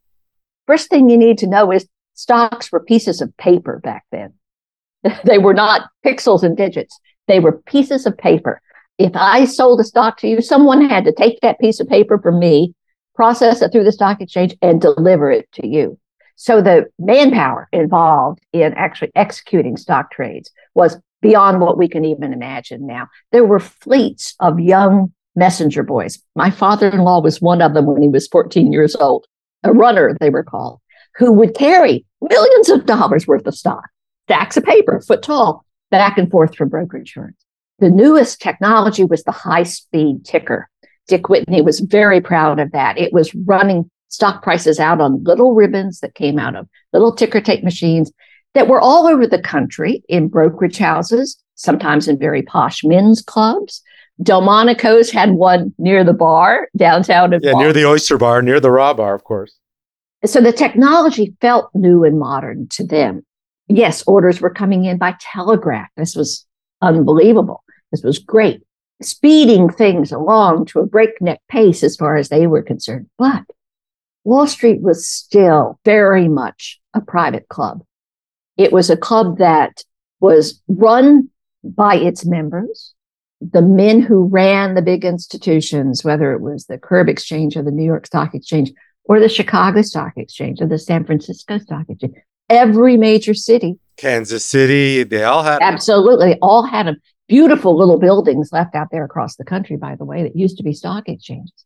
First 0.66 0.90
thing 0.90 1.10
you 1.10 1.18
need 1.18 1.38
to 1.40 1.48
know 1.48 1.72
is 1.72 1.88
stocks 2.14 2.72
were 2.72 2.80
pieces 2.80 3.22
of 3.22 3.36
paper 3.38 3.80
back 3.84 4.06
then. 4.12 4.34
they 5.26 5.38
were 5.38 5.54
not 5.54 5.90
pixels 6.06 6.44
and 6.44 6.56
digits. 6.56 6.98
They 7.28 7.40
were 7.40 7.62
pieces 7.66 8.06
of 8.06 8.18
paper. 8.18 8.62
If 8.98 9.12
I 9.16 9.46
sold 9.46 9.80
a 9.80 9.84
stock 9.84 10.18
to 10.20 10.28
you, 10.28 10.42
someone 10.42 10.90
had 10.90 11.06
to 11.06 11.12
take 11.12 11.40
that 11.42 11.60
piece 11.60 11.80
of 11.80 11.88
paper 11.88 12.18
from 12.18 12.40
me, 12.40 12.74
process 13.16 13.62
it 13.62 13.72
through 13.72 13.84
the 13.84 13.92
stock 13.92 14.22
exchange, 14.22 14.56
and 14.62 14.82
deliver 14.82 15.32
it 15.32 15.52
to 15.54 15.68
you. 15.68 16.00
So 16.36 16.62
the 16.62 16.86
manpower 17.00 17.68
involved 17.72 18.40
in 18.54 18.74
actually 18.74 19.12
executing 19.16 19.78
stock 19.78 20.12
trades 20.12 20.52
was 20.76 20.98
beyond 21.22 21.62
what 21.62 21.78
we 21.78 21.88
can 21.88 22.06
even 22.06 22.34
imagine 22.34 22.86
now. 22.86 23.08
There 23.32 23.46
were 23.46 23.60
fleets 23.60 24.36
of 24.40 24.60
young 24.60 25.14
messenger 25.36 25.84
boys. 25.84 26.20
My 26.36 26.50
father 26.50 26.90
in 26.90 27.00
law 27.00 27.22
was 27.22 27.42
one 27.42 27.62
of 27.62 27.74
them 27.74 27.86
when 27.86 28.02
he 28.02 28.08
was 28.08 28.28
14 28.28 28.72
years 28.72 28.96
old, 28.96 29.26
a 29.64 29.74
runner, 29.74 30.16
they 30.20 30.30
were 30.30 30.44
called, 30.44 30.80
who 31.16 31.32
would 31.34 31.56
carry 31.56 32.06
millions 32.22 32.70
of 32.70 32.86
dollars 32.86 33.28
worth 33.28 33.46
of 33.48 33.56
stock, 33.56 33.90
stacks 34.28 34.58
of 34.58 34.64
paper, 34.64 35.02
foot 35.02 35.24
tall, 35.24 35.66
back 35.92 36.18
and 36.18 36.30
forth 36.30 36.56
from 36.56 36.70
brokerage 36.70 37.14
firms. 37.14 37.36
The 37.80 37.90
newest 37.90 38.42
technology 38.42 39.06
was 39.06 39.24
the 39.24 39.32
high 39.32 39.64
speed 39.64 40.26
ticker. 40.26 40.70
Dick 41.08 41.30
Whitney 41.30 41.62
was 41.62 41.80
very 41.80 42.22
proud 42.22 42.60
of 42.60 42.72
that. 42.72 42.98
It 42.98 43.14
was 43.14 43.34
running 43.34 43.90
stock 44.10 44.42
prices 44.42 44.80
out 44.80 45.00
on 45.00 45.24
little 45.24 45.54
ribbons 45.54 46.00
that 46.00 46.16
came 46.16 46.40
out 46.40 46.56
of 46.56 46.68
little 46.94 47.14
ticker 47.14 47.42
tape 47.42 47.64
machines 47.64 48.12
that 48.54 48.68
were 48.68 48.82
all 48.82 49.08
over 49.08 49.28
the 49.28 49.42
country 49.42 50.04
in 50.10 50.28
brokerage 50.28 50.78
houses, 50.78 51.38
sometimes 51.56 52.08
in 52.08 52.18
very 52.18 52.42
posh 52.42 52.84
men's 52.84 53.22
clubs. 53.22 53.84
Delmonico's 54.24 55.12
had 55.12 55.32
one 55.32 55.74
near 55.78 56.04
the 56.04 56.14
bar 56.14 56.70
downtown. 56.76 57.38
yeah, 57.42 57.52
near 57.54 57.72
the 57.72 57.86
Oyster 57.86 58.18
Bar, 58.18 58.42
near 58.42 58.60
the 58.60 58.72
Raw 58.72 58.94
Bar, 58.94 59.14
of 59.14 59.24
course. 59.24 59.56
So 60.26 60.42
the 60.42 60.52
technology 60.52 61.36
felt 61.40 61.70
new 61.76 62.04
and 62.04 62.18
modern 62.20 62.68
to 62.70 62.86
them. 62.86 63.24
Yes, 63.68 64.04
orders 64.08 64.42
were 64.42 64.50
coming 64.50 64.86
in 64.86 64.98
by 64.98 65.16
telegraph. 65.20 65.90
This 65.96 66.16
was 66.16 66.46
unbelievable. 66.82 67.64
This 67.92 68.04
was 68.04 68.20
great, 68.20 68.62
speeding 69.02 69.70
things 69.70 70.12
along 70.12 70.66
to 70.68 70.80
a 70.80 70.86
breakneck 70.86 71.42
pace 71.50 71.84
as 71.84 71.96
far 71.96 72.16
as 72.18 72.30
they 72.30 72.48
were 72.48 72.62
concerned. 72.62 73.10
But 73.18 73.44
Wall 74.24 74.48
Street 74.48 74.82
was 74.82 75.08
still 75.08 75.80
very 75.86 76.28
much 76.28 76.80
a 76.94 77.02
private 77.02 77.48
club. 77.48 77.84
It 78.58 78.74
was 78.74 78.90
a 78.90 78.98
club 78.98 79.38
that 79.38 79.84
was 80.20 80.62
run 80.68 81.30
by 81.64 81.96
its 81.96 82.26
members, 82.26 82.94
the 83.40 83.62
men 83.62 84.02
who 84.02 84.26
ran 84.26 84.74
the 84.74 84.82
big 84.82 85.06
institutions, 85.06 86.04
whether 86.04 86.32
it 86.34 86.42
was 86.42 86.66
the 86.66 86.78
Curb 86.78 87.08
Exchange 87.08 87.56
or 87.56 87.64
the 87.64 87.72
New 87.72 87.86
York 87.86 88.08
Stock 88.08 88.34
Exchange 88.34 88.72
or 89.06 89.20
the 89.20 89.30
Chicago 89.30 89.82
Stock 89.82 90.14
Exchange 90.18 90.62
or 90.62 90.68
the 90.68 90.80
San 90.80 91.06
Francisco 91.06 91.58
Stock 91.60 91.86
Exchange. 91.90 92.16
Every 92.50 92.98
major 92.98 93.34
city, 93.34 93.78
Kansas 93.98 94.46
City, 94.46 95.04
they 95.04 95.24
all 95.24 95.44
had 95.44 95.60
absolutely 95.62 96.34
they 96.34 96.40
all 96.42 96.64
had 96.64 96.88
them. 96.88 96.98
Beautiful 97.28 97.78
little 97.78 98.00
buildings 98.00 98.50
left 98.52 98.76
out 98.76 98.88
there 98.92 99.04
across 99.04 99.36
the 99.36 99.44
country, 99.44 99.76
by 99.76 99.96
the 99.96 100.06
way, 100.06 100.24
that 100.24 100.36
used 100.36 100.58
to 100.58 100.64
be 100.64 100.74
stock 100.74 101.10
exchanges. 101.10 101.66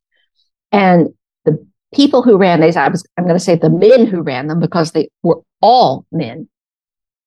And 0.71 1.09
the 1.45 1.65
people 1.93 2.23
who 2.23 2.37
ran 2.37 2.61
these, 2.61 2.75
I 2.75 2.87
was, 2.87 3.05
I'm 3.17 3.25
going 3.25 3.35
to 3.35 3.43
say 3.43 3.55
the 3.55 3.69
men 3.69 4.07
who 4.07 4.21
ran 4.21 4.47
them 4.47 4.59
because 4.59 4.91
they 4.91 5.09
were 5.21 5.41
all 5.61 6.05
men. 6.11 6.49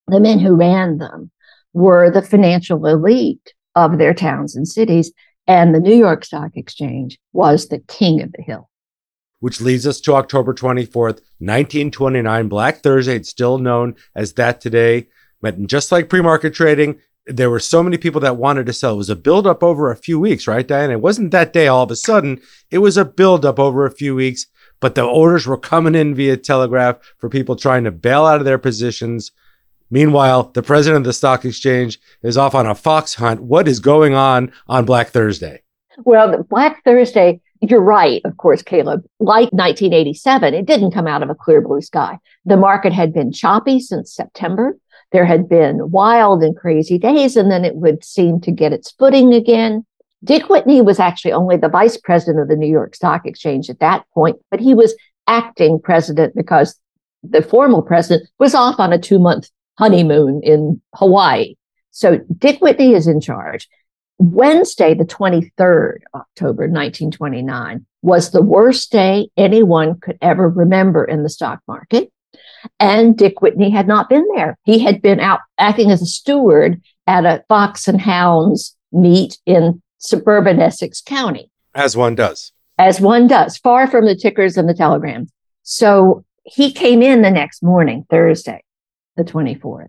The 0.09 0.21
men 0.21 0.39
who 0.39 0.57
ran 0.57 0.99
them 0.99 1.31
were 1.73 2.11
the 2.11 2.23
financial 2.23 2.85
elite 2.87 3.55
of 3.75 3.99
their 3.99 4.15
towns 4.15 4.57
and 4.57 4.67
cities. 4.67 5.13
And 5.47 5.75
the 5.75 5.81
New 5.81 5.95
York 5.95 6.25
Stock 6.25 6.53
Exchange 6.57 7.19
was 7.33 7.69
the 7.69 7.81
king 7.81 8.23
of 8.23 8.33
the 8.33 8.43
hill. 8.43 8.71
Which 9.41 9.61
leads 9.61 9.87
us 9.87 10.01
to 10.03 10.15
October 10.15 10.55
24th, 10.55 11.21
1929, 11.39 12.49
Black 12.49 12.79
Thursday. 12.79 13.17
It's 13.17 13.29
still 13.29 13.59
known 13.59 13.95
as 14.15 14.33
that 14.35 14.61
today. 14.61 15.09
But 15.43 15.67
just 15.67 15.93
like 15.93 16.09
pre 16.09 16.23
market 16.23 16.55
trading, 16.55 17.01
there 17.27 17.51
were 17.51 17.61
so 17.61 17.83
many 17.83 17.97
people 17.97 18.21
that 18.21 18.37
wanted 18.37 18.67
to 18.67 18.73
sell. 18.73 18.95
It 18.95 18.99
was 18.99 19.11
a 19.11 19.17
buildup 19.17 19.63
over 19.63 19.91
a 19.91 19.97
few 19.97 20.21
weeks, 20.21 20.47
right, 20.47 20.67
Diane? 20.67 20.91
It 20.91 21.01
wasn't 21.01 21.31
that 21.31 21.53
day 21.53 21.69
all 21.69 21.85
of 21.85 21.91
a 21.91 21.97
sudden. 21.97 22.41
It 22.71 22.79
was 22.79 22.97
a 22.97 23.05
buildup 23.05 23.59
over 23.59 23.87
a 23.87 23.91
few 23.91 24.15
weeks 24.15 24.47
but 24.85 24.95
the 24.95 25.03
orders 25.03 25.47
were 25.47 25.57
coming 25.57 25.95
in 25.95 26.15
via 26.15 26.37
telegraph 26.37 26.99
for 27.17 27.31
people 27.31 27.57
trying 27.57 27.85
to 27.85 27.91
bail 27.91 28.27
out 28.27 28.39
of 28.39 28.45
their 28.45 28.59
positions. 28.59 29.33
Meanwhile, 29.91 30.51
the 30.53 30.63
president 30.63 30.99
of 30.99 31.05
the 31.05 31.15
stock 31.15 31.47
exchange 31.47 31.99
is 32.23 32.37
off 32.37 32.55
on 32.55 32.67
a 32.67 32.75
fox 32.75 33.15
hunt. 33.15 33.41
What 33.41 33.67
is 33.67 33.81
going 33.81 34.13
on 34.13 34.53
on 34.69 34.85
Black 34.85 35.09
Thursday? 35.09 35.63
Well, 36.05 36.43
Black 36.51 36.85
Thursday, 36.85 37.41
you're 37.63 37.81
right, 37.81 38.21
of 38.27 38.37
course, 38.37 38.61
Caleb. 38.61 39.07
Like 39.21 39.51
1987, 39.53 40.53
it 40.53 40.67
didn't 40.67 40.91
come 40.91 41.07
out 41.07 41.23
of 41.23 41.31
a 41.31 41.35
clear 41.35 41.63
blue 41.63 41.81
sky. 41.81 42.19
The 42.45 42.59
market 42.59 42.93
had 42.93 43.15
been 43.15 43.33
choppy 43.33 43.81
since 43.81 44.15
September. 44.15 44.77
There 45.13 45.25
had 45.25 45.49
been 45.49 45.91
wild 45.91 46.43
and 46.43 46.57
crazy 46.57 46.99
days, 46.99 47.37
and 47.37 47.51
then 47.51 47.65
it 47.65 47.77
would 47.77 48.05
seem 48.05 48.41
to 48.43 48.51
get 48.51 48.73
its 48.73 48.91
footing 48.93 49.33
again. 49.33 49.87
Dick 50.23 50.49
Whitney 50.49 50.81
was 50.81 50.99
actually 50.99 51.33
only 51.33 51.57
the 51.57 51.69
vice 51.69 51.97
president 51.97 52.41
of 52.41 52.49
the 52.49 52.57
New 52.57 52.71
York 52.71 52.95
Stock 52.95 53.27
Exchange 53.27 53.69
at 53.69 53.81
that 53.81 54.05
point, 54.15 54.39
but 54.51 54.61
he 54.61 54.75
was 54.75 54.95
acting 55.27 55.81
president 55.81 56.35
because 56.35 56.79
the 57.23 57.43
formal 57.43 57.83
president 57.83 58.29
was 58.39 58.55
off 58.55 58.79
on 58.79 58.93
a 58.93 58.99
two 58.99 59.19
month 59.19 59.51
honeymoon 59.79 60.41
in 60.43 60.81
Hawaii. 60.95 61.55
So 61.91 62.21
Dick 62.39 62.61
Whitney 62.61 62.95
is 62.95 63.07
in 63.07 63.21
charge. 63.21 63.69
Wednesday, 64.19 64.95
the 64.95 65.05
23rd 65.05 65.99
October 66.15 66.65
1929, 66.69 67.85
was 68.03 68.31
the 68.31 68.43
worst 68.43 68.93
day 68.93 69.29
anyone 69.37 69.99
could 69.99 70.19
ever 70.23 70.49
remember 70.49 71.05
in 71.05 71.23
the 71.23 71.29
stock 71.29 71.61
market. 71.67 72.13
And 72.81 73.17
Dick 73.17 73.41
Whitney 73.41 73.71
had 73.71 73.87
not 73.87 74.09
been 74.09 74.27
there. 74.35 74.59
He 74.65 74.79
had 74.79 75.03
been 75.03 75.21
out 75.21 75.41
acting 75.59 75.91
as 75.91 76.03
a 76.03 76.07
steward 76.07 76.81
at 77.07 77.25
a 77.25 77.45
Fox 77.49 77.89
and 77.89 78.01
Hounds 78.01 78.77
meet 78.93 79.39
in 79.47 79.83
suburban 79.99 80.61
Essex 80.61 81.01
County. 81.01 81.51
As 81.75 81.97
one 81.97 82.15
does. 82.15 82.53
As 82.79 83.01
one 83.01 83.27
does, 83.27 83.57
far 83.59 83.87
from 83.87 84.07
the 84.07 84.17
tickers 84.17 84.57
and 84.57 84.69
the 84.69 84.75
telegrams. 84.75 85.31
So 85.63 86.25
he 86.45 86.73
came 86.73 87.03
in 87.03 87.23
the 87.23 87.31
next 87.31 87.63
morning, 87.63 88.05
Thursday, 88.11 88.63
the 89.17 89.25
24th. 89.25 89.89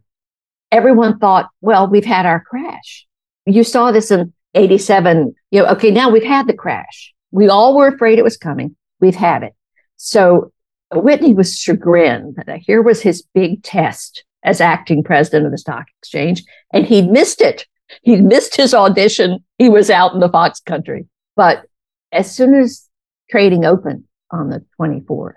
Everyone 0.71 1.19
thought, 1.19 1.49
well, 1.61 1.87
we've 1.87 2.05
had 2.05 2.25
our 2.25 2.39
crash. 2.39 3.05
You 3.45 3.63
saw 3.63 3.91
this 3.91 4.11
in 4.11 4.33
87. 4.53 5.35
You 5.51 5.63
know, 5.63 5.69
okay, 5.69 5.91
now 5.91 6.09
we've 6.09 6.23
had 6.23 6.47
the 6.47 6.53
crash. 6.53 7.13
We 7.31 7.49
all 7.49 7.75
were 7.75 7.87
afraid 7.87 8.19
it 8.19 8.23
was 8.23 8.37
coming. 8.37 8.75
We've 8.99 9.15
had 9.15 9.43
it. 9.43 9.53
So 9.97 10.51
Whitney 11.03 11.33
was 11.33 11.57
chagrined 11.57 12.37
here 12.61 12.81
was 12.81 13.01
his 13.01 13.23
big 13.33 13.63
test 13.63 14.23
as 14.43 14.61
acting 14.61 15.03
president 15.03 15.45
of 15.45 15.51
the 15.51 15.57
stock 15.57 15.87
exchange, 15.99 16.43
and 16.71 16.85
he'd 16.85 17.09
missed 17.09 17.41
it. 17.41 17.65
He 18.03 18.17
missed 18.17 18.55
his 18.55 18.73
audition. 18.73 19.43
He 19.57 19.69
was 19.69 19.89
out 19.89 20.13
in 20.13 20.19
the 20.19 20.29
Fox 20.29 20.59
country. 20.59 21.07
But 21.35 21.65
as 22.11 22.33
soon 22.33 22.53
as 22.53 22.87
trading 23.29 23.65
opened 23.65 24.05
on 24.31 24.49
the 24.49 24.63
24th, 24.79 25.33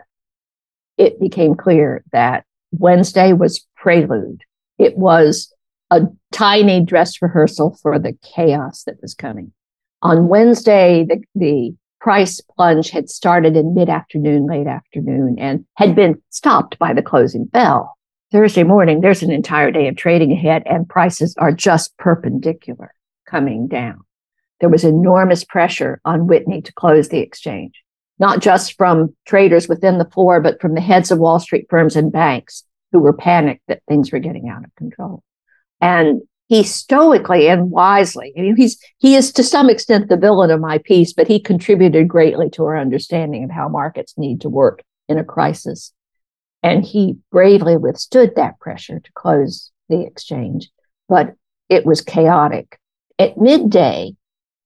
it 0.96 1.20
became 1.20 1.54
clear 1.54 2.04
that 2.12 2.44
Wednesday 2.72 3.32
was 3.32 3.66
prelude. 3.76 4.42
It 4.78 4.96
was 4.96 5.52
a 5.90 6.02
tiny 6.32 6.84
dress 6.84 7.22
rehearsal 7.22 7.78
for 7.80 7.98
the 7.98 8.16
chaos 8.22 8.82
that 8.84 9.00
was 9.00 9.14
coming. 9.14 9.52
On 10.02 10.28
Wednesday, 10.28 11.04
the, 11.08 11.22
the 11.34 11.74
price 12.00 12.40
plunge 12.56 12.90
had 12.90 13.08
started 13.08 13.56
in 13.56 13.74
mid 13.74 13.88
afternoon, 13.88 14.46
late 14.46 14.66
afternoon, 14.66 15.36
and 15.38 15.64
had 15.76 15.94
been 15.94 16.22
stopped 16.30 16.78
by 16.78 16.92
the 16.92 17.02
closing 17.02 17.44
bell. 17.44 17.96
Thursday 18.30 18.62
morning, 18.62 19.00
there's 19.00 19.22
an 19.22 19.32
entire 19.32 19.70
day 19.70 19.88
of 19.88 19.96
trading 19.96 20.32
ahead, 20.32 20.62
and 20.66 20.88
prices 20.88 21.34
are 21.38 21.52
just 21.52 21.96
perpendicular 21.96 22.92
coming 23.26 23.68
down. 23.68 24.00
There 24.60 24.68
was 24.68 24.84
enormous 24.84 25.44
pressure 25.44 26.00
on 26.04 26.26
Whitney 26.26 26.62
to 26.62 26.72
close 26.72 27.08
the 27.08 27.20
exchange, 27.20 27.82
not 28.18 28.40
just 28.40 28.76
from 28.76 29.16
traders 29.26 29.68
within 29.68 29.98
the 29.98 30.10
floor, 30.10 30.40
but 30.40 30.60
from 30.60 30.74
the 30.74 30.80
heads 30.80 31.10
of 31.10 31.18
Wall 31.18 31.38
Street 31.38 31.66
firms 31.70 31.96
and 31.96 32.12
banks 32.12 32.64
who 32.92 32.98
were 32.98 33.12
panicked 33.12 33.62
that 33.68 33.82
things 33.88 34.12
were 34.12 34.18
getting 34.18 34.48
out 34.48 34.64
of 34.64 34.74
control. 34.74 35.22
And 35.80 36.22
he 36.48 36.62
stoically 36.62 37.48
and 37.48 37.70
wisely, 37.70 38.32
I 38.36 38.40
mean, 38.40 38.56
he's, 38.56 38.82
he 38.96 39.14
is 39.14 39.32
to 39.32 39.44
some 39.44 39.68
extent 39.68 40.08
the 40.08 40.16
villain 40.16 40.50
of 40.50 40.60
my 40.60 40.78
piece, 40.78 41.12
but 41.12 41.28
he 41.28 41.38
contributed 41.38 42.08
greatly 42.08 42.48
to 42.50 42.64
our 42.64 42.76
understanding 42.76 43.44
of 43.44 43.50
how 43.50 43.68
markets 43.68 44.14
need 44.16 44.40
to 44.40 44.48
work 44.48 44.82
in 45.08 45.18
a 45.18 45.24
crisis. 45.24 45.92
And 46.62 46.84
he 46.84 47.18
bravely 47.30 47.76
withstood 47.76 48.34
that 48.36 48.58
pressure 48.60 48.98
to 48.98 49.12
close 49.12 49.70
the 49.90 50.00
exchange, 50.02 50.70
but 51.06 51.34
it 51.68 51.84
was 51.84 52.00
chaotic. 52.00 52.80
At 53.18 53.36
midday, 53.36 54.16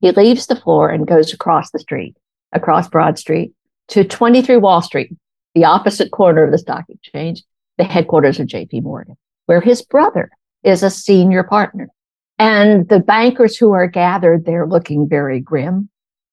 he 0.01 0.13
leaves 0.13 0.47
the 0.47 0.57
floor 0.57 0.89
and 0.89 1.07
goes 1.07 1.33
across 1.33 1.73
the 1.73 1.81
street, 1.81 2.17
across 2.53 2.89
Broad 2.89 3.19
Street 3.19 3.55
to 3.89 4.05
23 4.05 4.57
Wall 4.59 4.83
Street, 4.83 5.13
the 5.57 5.65
opposite 5.65 6.13
corner 6.13 6.45
of 6.45 6.53
the 6.53 6.59
stock 6.59 6.85
exchange, 6.89 7.43
the 7.77 7.85
headquarters 7.85 8.39
of 8.39 8.47
JP 8.47 8.85
Morgan, 8.85 9.17
where 9.47 9.61
his 9.61 9.83
brother 9.83 10.31
is 10.63 10.83
a 10.83 10.91
senior 10.91 11.43
partner. 11.43 11.89
And 12.39 12.89
the 12.89 13.01
bankers 13.01 13.57
who 13.57 13.73
are 13.73 13.87
gathered 13.87 14.45
there 14.45 14.67
looking 14.67 15.09
very 15.09 15.41
grim 15.41 15.89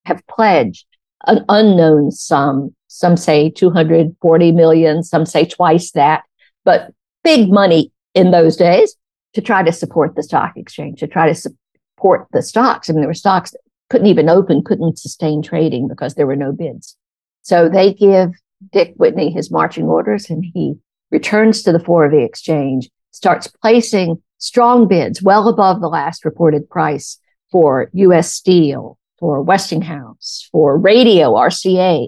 have 0.05 0.25
pledged 0.27 0.85
an 1.27 1.45
unknown 1.49 2.11
sum. 2.11 2.75
Some 2.87 3.17
say 3.17 3.49
240 3.49 4.51
million, 4.51 5.03
some 5.03 5.25
say 5.25 5.45
twice 5.45 5.91
that, 5.91 6.23
but 6.65 6.91
big 7.23 7.51
money 7.51 7.91
in 8.15 8.31
those 8.31 8.55
days 8.55 8.95
to 9.33 9.41
try 9.41 9.61
to 9.61 9.71
support 9.71 10.15
the 10.15 10.23
stock 10.23 10.53
exchange, 10.55 10.99
to 10.99 11.07
try 11.07 11.27
to 11.27 11.35
support 11.35 12.27
the 12.31 12.41
stocks. 12.41 12.89
I 12.89 12.93
mean, 12.93 13.01
there 13.01 13.09
were 13.09 13.13
stocks 13.13 13.51
that 13.51 13.59
couldn't 13.89 14.07
even 14.07 14.29
open, 14.29 14.63
couldn't 14.63 14.97
sustain 14.97 15.41
trading 15.41 15.87
because 15.87 16.15
there 16.15 16.27
were 16.27 16.35
no 16.35 16.51
bids. 16.51 16.95
So 17.43 17.69
they 17.69 17.93
give 17.93 18.31
Dick 18.71 18.93
Whitney 18.97 19.31
his 19.31 19.51
marching 19.51 19.85
orders 19.85 20.29
and 20.29 20.43
he 20.53 20.75
returns 21.11 21.63
to 21.63 21.71
the 21.71 21.79
floor 21.79 22.05
of 22.05 22.11
the 22.11 22.23
exchange 22.23 22.89
starts 23.11 23.47
placing 23.47 24.21
strong 24.37 24.87
bids 24.87 25.21
well 25.21 25.47
above 25.47 25.81
the 25.81 25.89
last 25.89 26.25
reported 26.25 26.69
price 26.69 27.19
for 27.51 27.89
US 27.93 28.31
Steel, 28.33 28.97
for 29.19 29.41
Westinghouse, 29.41 30.47
for 30.51 30.77
radio, 30.77 31.33
RCA. 31.33 32.07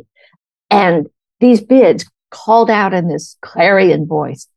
And 0.69 1.07
these 1.39 1.61
bids 1.61 2.05
called 2.29 2.69
out 2.69 2.93
in 2.93 3.07
this 3.07 3.37
clarion 3.41 4.07
voice 4.07 4.47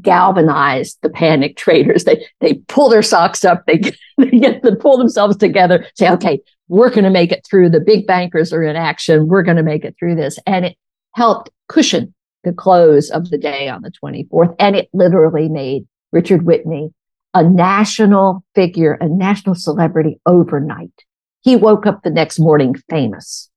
galvanized 0.00 0.98
the 1.02 1.10
panic 1.10 1.56
traders. 1.56 2.04
They 2.04 2.26
they 2.40 2.54
pull 2.68 2.88
their 2.88 3.02
socks 3.02 3.44
up, 3.44 3.64
they, 3.66 3.78
they 4.18 4.30
get 4.30 4.62
to 4.62 4.76
pull 4.76 4.98
themselves 4.98 5.36
together, 5.36 5.86
say, 5.94 6.10
okay, 6.10 6.40
we're 6.68 6.90
going 6.90 7.04
to 7.04 7.10
make 7.10 7.32
it 7.32 7.46
through. 7.48 7.70
The 7.70 7.80
big 7.80 8.06
bankers 8.06 8.52
are 8.52 8.62
in 8.62 8.76
action. 8.76 9.28
We're 9.28 9.42
going 9.42 9.58
to 9.58 9.62
make 9.62 9.84
it 9.84 9.94
through 9.98 10.16
this. 10.16 10.38
And 10.46 10.64
it 10.64 10.76
helped 11.14 11.50
cushion 11.68 12.14
the 12.44 12.52
close 12.52 13.10
of 13.10 13.30
the 13.30 13.38
day 13.38 13.68
on 13.68 13.82
the 13.82 13.92
24th. 14.02 14.56
And 14.58 14.74
it 14.74 14.88
literally 14.92 15.48
made 15.48 15.86
Richard 16.12 16.44
Whitney, 16.44 16.92
a 17.34 17.42
national 17.42 18.44
figure, 18.54 18.94
a 18.94 19.08
national 19.08 19.54
celebrity 19.54 20.20
overnight. 20.26 20.92
He 21.40 21.56
woke 21.56 21.86
up 21.86 22.02
the 22.02 22.10
next 22.10 22.38
morning 22.38 22.74
famous. 22.88 23.50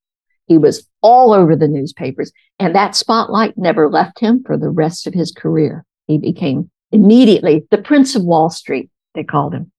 He 0.48 0.58
was 0.58 0.88
all 1.02 1.34
over 1.34 1.56
the 1.56 1.68
newspapers, 1.68 2.32
and 2.60 2.74
that 2.76 2.96
spotlight 2.96 3.58
never 3.58 3.90
left 3.90 4.20
him 4.20 4.44
for 4.46 4.58
the 4.58 4.70
rest 4.70 5.08
of 5.08 5.14
his 5.14 5.32
career. 5.32 5.86
He 6.08 6.18
became 6.18 6.72
immediately 6.92 7.66
the 7.72 7.78
Prince 7.78 8.16
of 8.16 8.24
Wall 8.24 8.50
Street, 8.50 8.90
they 9.14 9.24
called 9.24 9.54
him. 9.54 9.72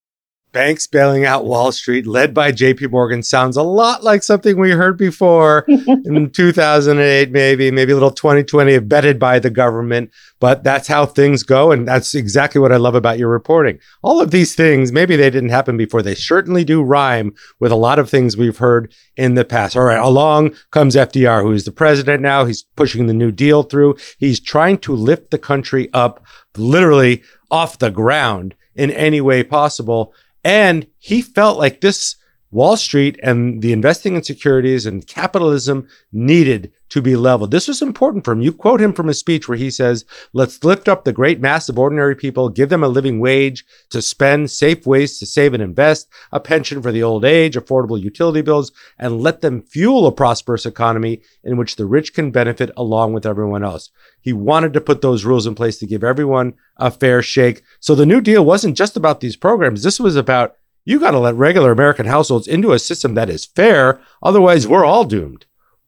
Banks 0.57 0.87
bailing 0.87 1.27
out 1.27 1.45
Wall 1.45 1.71
Street, 1.71 2.07
led 2.07 2.33
by 2.33 2.51
JP 2.51 2.91
Morgan, 2.91 3.23
sounds 3.23 3.59
a 3.59 3.63
lot 3.63 4.03
like 4.03 4.23
something 4.23 4.59
we 4.59 4.71
heard 4.71 4.97
before 4.97 5.67
in 5.69 6.31
2008, 6.31 7.31
maybe, 7.31 7.71
maybe 7.71 7.93
a 7.93 7.95
little 7.95 8.11
2020, 8.11 8.73
abetted 8.73 9.19
by 9.19 9.39
the 9.39 9.51
government. 9.51 10.11
But 10.41 10.65
that's 10.65 10.89
how 10.89 11.05
things 11.05 11.43
go. 11.43 11.73
And 11.73 11.87
that's 11.87 12.15
exactly 12.15 12.59
what 12.59 12.73
I 12.73 12.79
love 12.79 12.95
about 12.95 13.19
your 13.19 13.29
reporting. 13.29 13.79
All 14.03 14.19
of 14.19 14.31
these 14.31 14.55
things, 14.55 14.93
maybe 14.93 15.15
they 15.15 15.29
didn't 15.29 15.51
happen 15.51 15.77
before. 15.77 16.01
They 16.01 16.15
certainly 16.15 16.65
do 16.65 16.83
rhyme 16.83 17.35
with 17.61 17.71
a 17.71 17.77
lot 17.77 17.99
of 17.99 18.09
things 18.09 18.35
we've 18.35 18.57
heard 18.57 18.95
in 19.15 19.35
the 19.35 19.45
past. 19.45 19.77
All 19.77 19.85
right, 19.85 19.99
along 19.99 20.55
comes 20.71 20.97
FDR, 20.97 21.43
who 21.43 21.53
is 21.53 21.67
the 21.67 21.71
president 21.71 22.23
now. 22.23 22.47
He's 22.47 22.63
pushing 22.63 23.09
the 23.09 23.13
New 23.13 23.31
Deal 23.31 23.63
through. 23.63 23.97
He's 24.17 24.41
trying 24.41 24.79
to 24.79 24.95
lift 24.97 25.33
the 25.33 25.39
country 25.39 25.91
up 25.93 26.25
literally 26.57 27.23
off 27.51 27.79
the 27.79 27.91
ground 27.91 28.55
in 28.75 28.91
any 28.93 29.21
way 29.21 29.43
possible. 29.43 30.15
And 30.47 30.87
he 30.99 31.23
felt 31.23 31.59
like 31.59 31.81
this 31.81 32.15
Wall 32.51 32.77
Street 32.77 33.19
and 33.23 33.61
the 33.61 33.73
investing 33.73 34.15
in 34.15 34.23
securities 34.23 34.87
and 34.87 35.07
capitalism 35.07 35.89
needed 36.13 36.73
to 36.89 37.03
be 37.03 37.17
leveled. 37.17 37.51
This 37.51 37.67
was 37.67 37.83
important 37.83 38.25
for 38.25 38.33
him. 38.33 38.41
You 38.41 38.53
quote 38.53 38.81
him 38.81 38.93
from 38.93 39.09
a 39.09 39.15
speech 39.15 39.49
where 39.49 39.59
he 39.59 39.71
says, 39.71 40.05
Let's 40.33 40.63
lift 40.63 40.89
up 40.89 41.05
the 41.05 41.13
great 41.13 41.41
mass 41.41 41.69
of 41.69 41.79
ordinary 41.79 42.15
people, 42.15 42.49
give 42.49 42.69
them 42.69 42.85
a 42.85 42.89
living 42.89 43.19
wage 43.19 43.65
to 43.91 44.01
spend, 44.01 44.51
safe 44.51 44.87
ways 44.87 45.19
to 45.19 45.27
save 45.27 45.55
and 45.55 45.63
invest, 45.63 46.09
a 46.31 46.39
pension 46.39 46.81
for 46.81 46.93
the 46.93 47.03
old 47.03 47.25
age, 47.25 47.57
affordable 47.57 48.01
utility 48.01 48.43
bills, 48.43 48.71
and 48.99 49.21
let 49.21 49.41
them 49.41 49.63
fuel 49.63 50.07
a 50.07 50.13
prosperous 50.13 50.65
economy 50.65 51.23
in 51.43 51.57
which 51.57 51.75
the 51.75 51.87
rich 51.87 52.15
can 52.15 52.31
benefit 52.31 52.71
along 52.77 53.13
with 53.13 53.27
everyone 53.27 53.65
else. 53.65 53.91
He 54.21 54.33
wanted 54.33 54.73
to 54.75 54.81
put 54.81 55.03
those 55.03 55.25
rules 55.25 55.47
in 55.47 55.57
place 55.57 55.79
to 55.79 55.87
give 55.87 56.05
everyone 56.05 56.55
a 56.77 56.93
fair 56.93 57.23
shake. 57.23 57.63
So 57.81 57.95
the 57.95 58.07
New 58.07 58.21
Deal 58.21 58.45
wasn't 58.45 58.77
just 58.77 58.97
about 58.97 59.21
these 59.21 59.37
programs. 59.37 59.83
This 59.83 59.99
was 59.99 60.15
about 60.15 60.57
you 60.87 61.01
got 61.01 61.11
to 61.11 61.19
let 61.19 61.35
regular 61.35 61.73
American 61.73 62.07
households 62.07 62.47
into 62.47 62.73
a 62.73 62.79
system 62.79 63.15
that 63.15 63.29
is 63.29 63.45
fair. 63.45 64.01
Otherwise, 64.23 64.69
we're 64.69 64.85
all 64.85 65.05
doomed. 65.05 65.45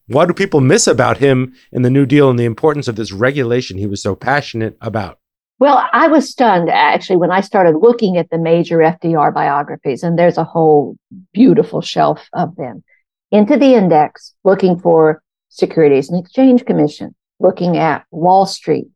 What 0.09 0.27
do 0.27 0.35
people 0.35 0.61
miss 0.61 0.89
about 0.89 1.19
him 1.19 1.55
in 1.71 1.83
the 1.83 1.91
New 1.91 2.05
Deal 2.05 2.29
and 2.29 2.39
the 2.39 2.45
importance 2.45 2.89
of 2.89 2.97
this 2.97 3.13
regulation 3.13 3.79
he 3.79 3.87
was 3.87 4.03
so 4.03 4.17
passionate 4.17 4.77
about? 4.81 5.21
Well, 5.61 5.89
I 5.93 6.09
was 6.09 6.29
stunned 6.29 6.69
actually 6.69 7.17
when 7.17 7.31
I 7.31 7.43
started 7.43 7.79
looking 7.79 8.17
at 8.17 8.29
the 8.31 8.39
major 8.39 8.79
FDR 8.79 9.33
biographies, 9.33 10.03
and 10.03 10.19
there's 10.19 10.39
a 10.39 10.45
whole 10.45 10.97
beautiful 11.33 11.81
shelf 11.81 12.29
of 12.33 12.57
them. 12.57 12.83
Into 13.31 13.57
the 13.57 13.75
index, 13.75 14.35
looking 14.43 14.81
for 14.81 15.23
Securities 15.49 16.11
and 16.11 16.19
Exchange 16.19 16.65
Commission, 16.65 17.15
looking 17.39 17.77
at 17.77 18.05
Wall 18.11 18.47
Street 18.47 18.89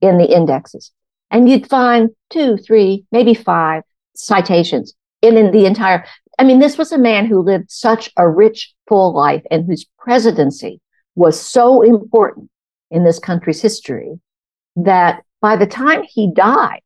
in 0.00 0.16
the 0.16 0.34
indexes. 0.34 0.90
And 1.30 1.50
you'd 1.50 1.68
find 1.68 2.10
two, 2.30 2.56
three, 2.56 3.04
maybe 3.12 3.34
five 3.34 3.82
citations 4.14 4.94
in, 5.22 5.36
in 5.36 5.50
the 5.50 5.66
entire 5.66 6.04
I 6.40 6.44
mean, 6.44 6.58
this 6.58 6.78
was 6.78 6.90
a 6.90 6.98
man 6.98 7.26
who 7.26 7.42
lived 7.42 7.70
such 7.70 8.10
a 8.16 8.26
rich, 8.26 8.72
full 8.88 9.12
life 9.14 9.42
and 9.50 9.66
whose 9.66 9.84
presidency 9.98 10.80
was 11.14 11.38
so 11.38 11.82
important 11.82 12.48
in 12.90 13.04
this 13.04 13.18
country's 13.18 13.60
history 13.60 14.18
that 14.76 15.22
by 15.42 15.56
the 15.56 15.66
time 15.66 16.02
he 16.02 16.32
died 16.32 16.80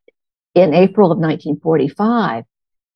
in 0.55 0.73
April 0.73 1.09
of 1.09 1.19
1945, 1.19 2.43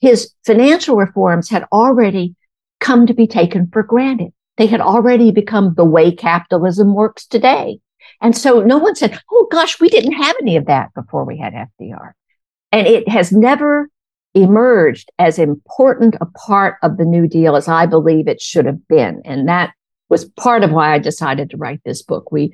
his 0.02 0.34
financial 0.46 0.98
reforms 0.98 1.50
had 1.50 1.66
already 1.72 2.36
come 2.82 3.08
to 3.08 3.14
be 3.14 3.28
taken 3.28 3.70
for 3.72 3.82
granted. 3.82 4.34
They 4.58 4.68
had 4.68 4.82
already 4.82 5.32
become 5.32 5.76
the 5.76 5.86
way 5.86 6.12
capitalism 6.12 6.94
works 6.94 7.26
today. 7.26 7.80
And 8.22 8.36
so 8.36 8.62
no 8.62 8.78
one 8.78 8.96
said, 8.96 9.18
Oh 9.32 9.48
gosh, 9.50 9.80
we 9.80 9.88
didn't 9.88 10.12
have 10.12 10.36
any 10.42 10.58
of 10.58 10.66
that 10.66 10.94
before 10.94 11.24
we 11.24 11.38
had 11.38 11.54
FDR. 11.54 12.12
And 12.74 12.86
it 12.86 13.08
has 13.08 13.32
never 13.32 13.90
emerged 14.34 15.10
as 15.18 15.40
important 15.40 16.16
a 16.22 16.26
part 16.26 16.76
of 16.84 16.98
the 16.98 17.06
New 17.06 17.28
Deal 17.28 17.56
as 17.56 17.68
I 17.68 17.86
believe 17.86 18.28
it 18.28 18.42
should 18.42 18.66
have 18.66 18.88
been. 18.88 19.22
And 19.26 19.48
that 19.48 19.74
was 20.10 20.26
part 20.26 20.64
of 20.64 20.72
why 20.72 20.94
I 20.94 21.00
decided 21.00 21.50
to 21.50 21.58
write 21.58 21.82
this 21.84 22.04
book. 22.04 22.32
We, 22.32 22.54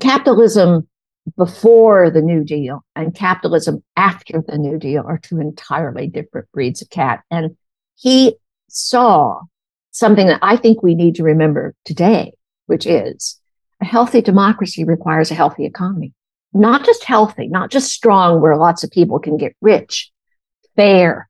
capitalism 0.00 0.88
before 1.36 2.10
the 2.10 2.22
New 2.22 2.44
Deal 2.44 2.84
and 2.94 3.14
capitalism 3.14 3.82
after 3.96 4.42
the 4.46 4.58
New 4.58 4.78
Deal 4.78 5.04
are 5.06 5.18
two 5.18 5.40
entirely 5.40 6.06
different 6.06 6.50
breeds 6.52 6.82
of 6.82 6.90
cat. 6.90 7.22
And 7.30 7.56
he 7.96 8.36
saw 8.68 9.40
something 9.90 10.26
that 10.26 10.40
I 10.42 10.56
think 10.56 10.82
we 10.82 10.94
need 10.94 11.16
to 11.16 11.24
remember 11.24 11.74
today, 11.84 12.32
which 12.66 12.86
is 12.86 13.38
a 13.80 13.84
healthy 13.84 14.22
democracy 14.22 14.84
requires 14.84 15.30
a 15.30 15.34
healthy 15.34 15.64
economy. 15.64 16.12
Not 16.54 16.84
just 16.84 17.04
healthy, 17.04 17.48
not 17.48 17.70
just 17.70 17.92
strong 17.92 18.40
where 18.40 18.56
lots 18.56 18.82
of 18.82 18.90
people 18.90 19.18
can 19.18 19.36
get 19.36 19.54
rich, 19.60 20.10
fair, 20.78 21.28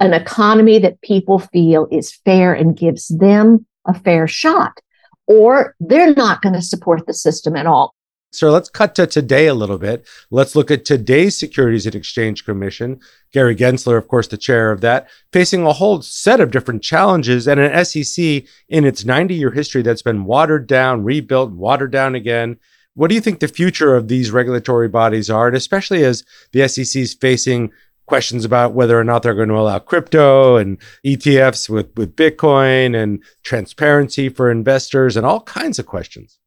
an 0.00 0.12
economy 0.12 0.78
that 0.78 1.00
people 1.00 1.38
feel 1.38 1.88
is 1.90 2.12
fair 2.24 2.52
and 2.52 2.76
gives 2.76 3.08
them 3.08 3.66
a 3.86 3.94
fair 3.94 4.28
shot, 4.28 4.78
or 5.26 5.74
they're 5.80 6.14
not 6.14 6.42
going 6.42 6.54
to 6.54 6.62
support 6.62 7.06
the 7.06 7.14
system 7.14 7.56
at 7.56 7.66
all. 7.66 7.94
So 8.34 8.50
let's 8.50 8.70
cut 8.70 8.94
to 8.94 9.06
today 9.06 9.46
a 9.46 9.54
little 9.54 9.76
bit. 9.76 10.06
Let's 10.30 10.56
look 10.56 10.70
at 10.70 10.86
today's 10.86 11.38
Securities 11.38 11.84
and 11.84 11.94
Exchange 11.94 12.46
Commission. 12.46 12.98
Gary 13.32 13.54
Gensler, 13.54 13.98
of 13.98 14.08
course, 14.08 14.28
the 14.28 14.38
chair 14.38 14.72
of 14.72 14.80
that, 14.80 15.08
facing 15.32 15.66
a 15.66 15.72
whole 15.74 16.00
set 16.00 16.40
of 16.40 16.50
different 16.50 16.82
challenges 16.82 17.46
and 17.46 17.60
an 17.60 17.84
SEC 17.84 18.44
in 18.68 18.84
its 18.84 19.04
90 19.04 19.34
year 19.34 19.50
history 19.50 19.82
that's 19.82 20.02
been 20.02 20.24
watered 20.24 20.66
down, 20.66 21.04
rebuilt, 21.04 21.52
watered 21.52 21.92
down 21.92 22.14
again. 22.14 22.58
What 22.94 23.08
do 23.08 23.14
you 23.14 23.20
think 23.20 23.40
the 23.40 23.48
future 23.48 23.94
of 23.94 24.08
these 24.08 24.30
regulatory 24.30 24.88
bodies 24.88 25.28
are? 25.28 25.46
And 25.46 25.56
especially 25.56 26.02
as 26.04 26.24
the 26.52 26.66
SEC 26.68 27.02
is 27.02 27.14
facing 27.14 27.70
questions 28.06 28.44
about 28.44 28.74
whether 28.74 28.98
or 28.98 29.04
not 29.04 29.22
they're 29.22 29.34
going 29.34 29.48
to 29.48 29.58
allow 29.58 29.78
crypto 29.78 30.56
and 30.56 30.78
ETFs 31.04 31.68
with, 31.68 31.96
with 31.96 32.16
Bitcoin 32.16 33.00
and 33.00 33.22
transparency 33.42 34.28
for 34.28 34.50
investors 34.50 35.16
and 35.16 35.24
all 35.24 35.40
kinds 35.42 35.78
of 35.78 35.86
questions 35.86 36.38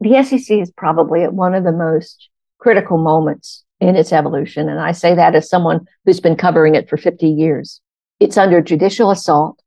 the 0.00 0.22
SEC 0.22 0.58
is 0.58 0.70
probably 0.70 1.22
at 1.22 1.34
one 1.34 1.54
of 1.54 1.64
the 1.64 1.72
most 1.72 2.28
critical 2.58 2.98
moments 2.98 3.64
in 3.80 3.96
its 3.96 4.12
evolution. 4.12 4.68
And 4.68 4.80
I 4.80 4.92
say 4.92 5.14
that 5.14 5.34
as 5.34 5.48
someone 5.48 5.86
who's 6.04 6.20
been 6.20 6.36
covering 6.36 6.74
it 6.74 6.88
for 6.88 6.96
50 6.96 7.26
years. 7.26 7.80
It's 8.20 8.36
under 8.36 8.60
judicial 8.60 9.10
assault. 9.10 9.60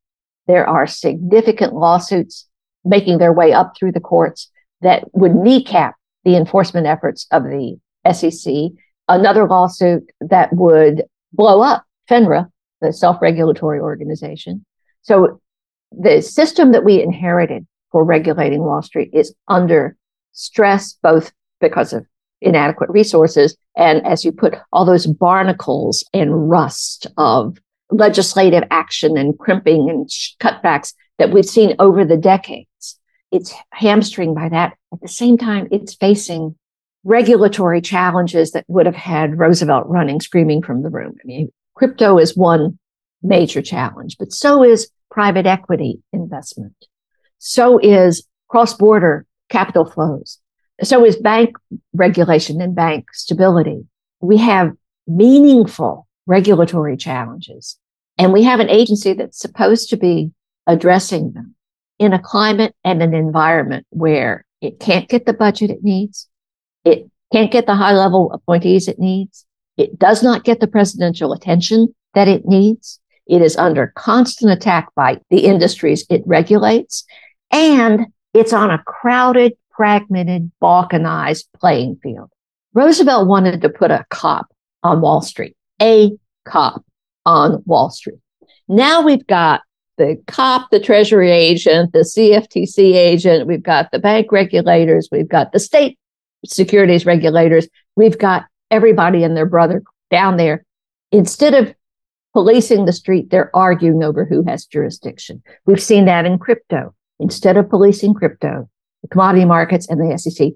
There 0.47 0.67
are 0.67 0.87
significant 0.87 1.73
lawsuits 1.73 2.47
making 2.85 3.17
their 3.17 3.33
way 3.33 3.51
up 3.51 3.73
through 3.75 3.91
the 3.91 3.99
courts 3.99 4.49
that 4.81 5.05
would 5.13 5.35
kneecap 5.35 5.95
the 6.23 6.37
enforcement 6.37 6.87
efforts 6.87 7.27
of 7.31 7.43
the 7.43 7.77
SEC. 8.13 8.53
Another 9.09 9.47
lawsuit 9.47 10.09
that 10.21 10.53
would 10.53 11.03
blow 11.33 11.61
up 11.61 11.83
FINRA, 12.09 12.49
the 12.81 12.93
self 12.93 13.21
regulatory 13.21 13.79
organization. 13.79 14.65
So 15.01 15.41
the 15.91 16.21
system 16.21 16.71
that 16.73 16.83
we 16.83 17.01
inherited 17.01 17.65
for 17.91 18.03
regulating 18.03 18.59
Wall 18.59 18.81
Street 18.81 19.11
is 19.13 19.33
under 19.47 19.95
stress, 20.33 20.93
both 21.01 21.31
because 21.59 21.93
of 21.93 22.05
inadequate 22.41 22.89
resources 22.89 23.57
and, 23.75 24.05
as 24.05 24.23
you 24.23 24.31
put, 24.31 24.55
all 24.71 24.85
those 24.85 25.07
barnacles 25.07 26.03
and 26.13 26.49
rust 26.49 27.07
of 27.17 27.57
legislative 27.89 28.63
action 28.69 29.17
and 29.17 29.37
crimping 29.39 29.89
and 29.89 30.09
cutbacks 30.39 30.93
that 31.19 31.31
we've 31.31 31.45
seen 31.45 31.75
over 31.79 32.05
the 32.05 32.17
decades. 32.17 32.99
It's 33.31 33.53
hamstringed 33.71 34.35
by 34.35 34.49
that. 34.49 34.73
At 34.93 35.01
the 35.01 35.07
same 35.07 35.37
time, 35.37 35.67
it's 35.71 35.95
facing 35.95 36.55
regulatory 37.07 37.79
challenges 37.79 38.51
that 38.51 38.65
would 38.67 38.85
have 38.85 38.95
had 38.95 39.39
Roosevelt 39.39 39.87
running 39.87 40.19
screaming 40.19 40.61
from 40.61 40.83
the 40.83 40.89
room. 40.89 41.15
I 41.23 41.25
mean, 41.25 41.49
crypto 41.73 42.19
is 42.19 42.35
one 42.35 42.77
major 43.23 43.61
challenge, 43.61 44.17
but 44.19 44.33
so 44.33 44.61
is 44.61 44.89
private 45.09 45.45
equity 45.45 46.01
investment. 46.11 46.75
So 47.37 47.77
is 47.77 48.27
cross 48.49 48.73
border 48.73 49.25
capital 49.47 49.89
flows. 49.89 50.39
So 50.83 51.05
is 51.05 51.15
bank 51.15 51.55
regulation 51.93 52.59
and 52.59 52.75
bank 52.75 53.05
stability. 53.13 53.87
We 54.19 54.35
have 54.37 54.73
meaningful 55.07 56.07
regulatory 56.25 56.97
challenges 56.97 57.79
and 58.17 58.33
we 58.33 58.43
have 58.43 58.59
an 58.59 58.69
agency 58.69 59.13
that's 59.13 59.39
supposed 59.39 59.89
to 59.91 59.97
be 59.97 60.31
addressing 60.67 61.31
them 61.31 61.55
in 61.99 62.11
a 62.11 62.19
climate 62.19 62.75
and 62.83 63.01
an 63.01 63.13
environment 63.13 63.87
where 63.91 64.45
it 64.59 64.81
can't 64.81 65.07
get 65.07 65.25
the 65.25 65.33
budget 65.33 65.69
it 65.69 65.83
needs. 65.83 66.27
It 66.87 67.09
can't 67.33 67.51
get 67.51 67.65
the 67.65 67.75
high 67.75 67.93
level 67.93 68.31
appointees 68.31 68.87
it 68.87 68.99
needs. 68.99 69.45
It 69.75 69.99
does 69.99 70.23
not 70.23 70.45
get 70.45 70.59
the 70.59 70.67
presidential 70.67 71.33
attention 71.33 71.93
that 72.13 72.27
it 72.27 72.45
needs. 72.45 72.99
It 73.27 73.41
is 73.41 73.57
under 73.57 73.91
constant 73.95 74.51
attack 74.51 74.87
by 74.95 75.19
the 75.29 75.39
industries 75.39 76.05
it 76.09 76.23
regulates. 76.25 77.03
And 77.51 78.07
it's 78.33 78.53
on 78.53 78.71
a 78.71 78.81
crowded, 78.83 79.53
fragmented, 79.75 80.51
balkanized 80.61 81.47
playing 81.59 81.99
field. 82.01 82.29
Roosevelt 82.73 83.27
wanted 83.27 83.61
to 83.61 83.69
put 83.69 83.91
a 83.91 84.05
cop 84.09 84.47
on 84.83 85.01
Wall 85.01 85.21
Street, 85.21 85.55
a 85.81 86.11
cop 86.45 86.85
on 87.25 87.61
Wall 87.65 87.89
Street. 87.89 88.19
Now 88.69 89.01
we've 89.01 89.27
got 89.27 89.61
the 89.97 90.21
cop, 90.27 90.69
the 90.69 90.79
treasury 90.79 91.31
agent, 91.31 91.91
the 91.91 91.99
CFTC 91.99 92.93
agent, 92.93 93.47
we've 93.47 93.63
got 93.63 93.91
the 93.91 93.99
bank 93.99 94.31
regulators, 94.31 95.09
we've 95.11 95.27
got 95.27 95.51
the 95.51 95.59
state 95.59 95.97
securities 96.47 97.05
regulators, 97.05 97.67
we've 97.95 98.17
got 98.17 98.45
everybody 98.71 99.23
and 99.23 99.35
their 99.35 99.45
brother 99.45 99.83
down 100.09 100.37
there. 100.37 100.65
Instead 101.11 101.53
of 101.53 101.73
policing 102.33 102.85
the 102.85 102.93
street, 102.93 103.29
they're 103.29 103.55
arguing 103.55 104.03
over 104.03 104.25
who 104.25 104.43
has 104.43 104.65
jurisdiction. 104.65 105.41
We've 105.65 105.81
seen 105.81 106.05
that 106.05 106.25
in 106.25 106.37
crypto 106.37 106.93
instead 107.19 107.57
of 107.57 107.69
policing 107.69 108.13
crypto, 108.13 108.69
the 109.01 109.07
commodity 109.07 109.45
markets 109.45 109.87
and 109.87 109.99
the 109.99 110.17
SEC 110.17 110.49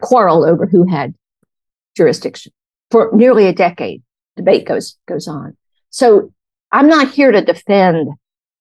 quarrel 0.00 0.44
over 0.44 0.66
who 0.66 0.86
had 0.86 1.14
jurisdiction 1.96 2.52
for 2.90 3.10
nearly 3.12 3.46
a 3.46 3.52
decade. 3.52 4.02
Debate 4.36 4.66
goes 4.66 4.96
goes 5.06 5.26
on. 5.26 5.56
So 5.90 6.32
I'm 6.70 6.88
not 6.88 7.10
here 7.10 7.32
to 7.32 7.42
defend 7.42 8.08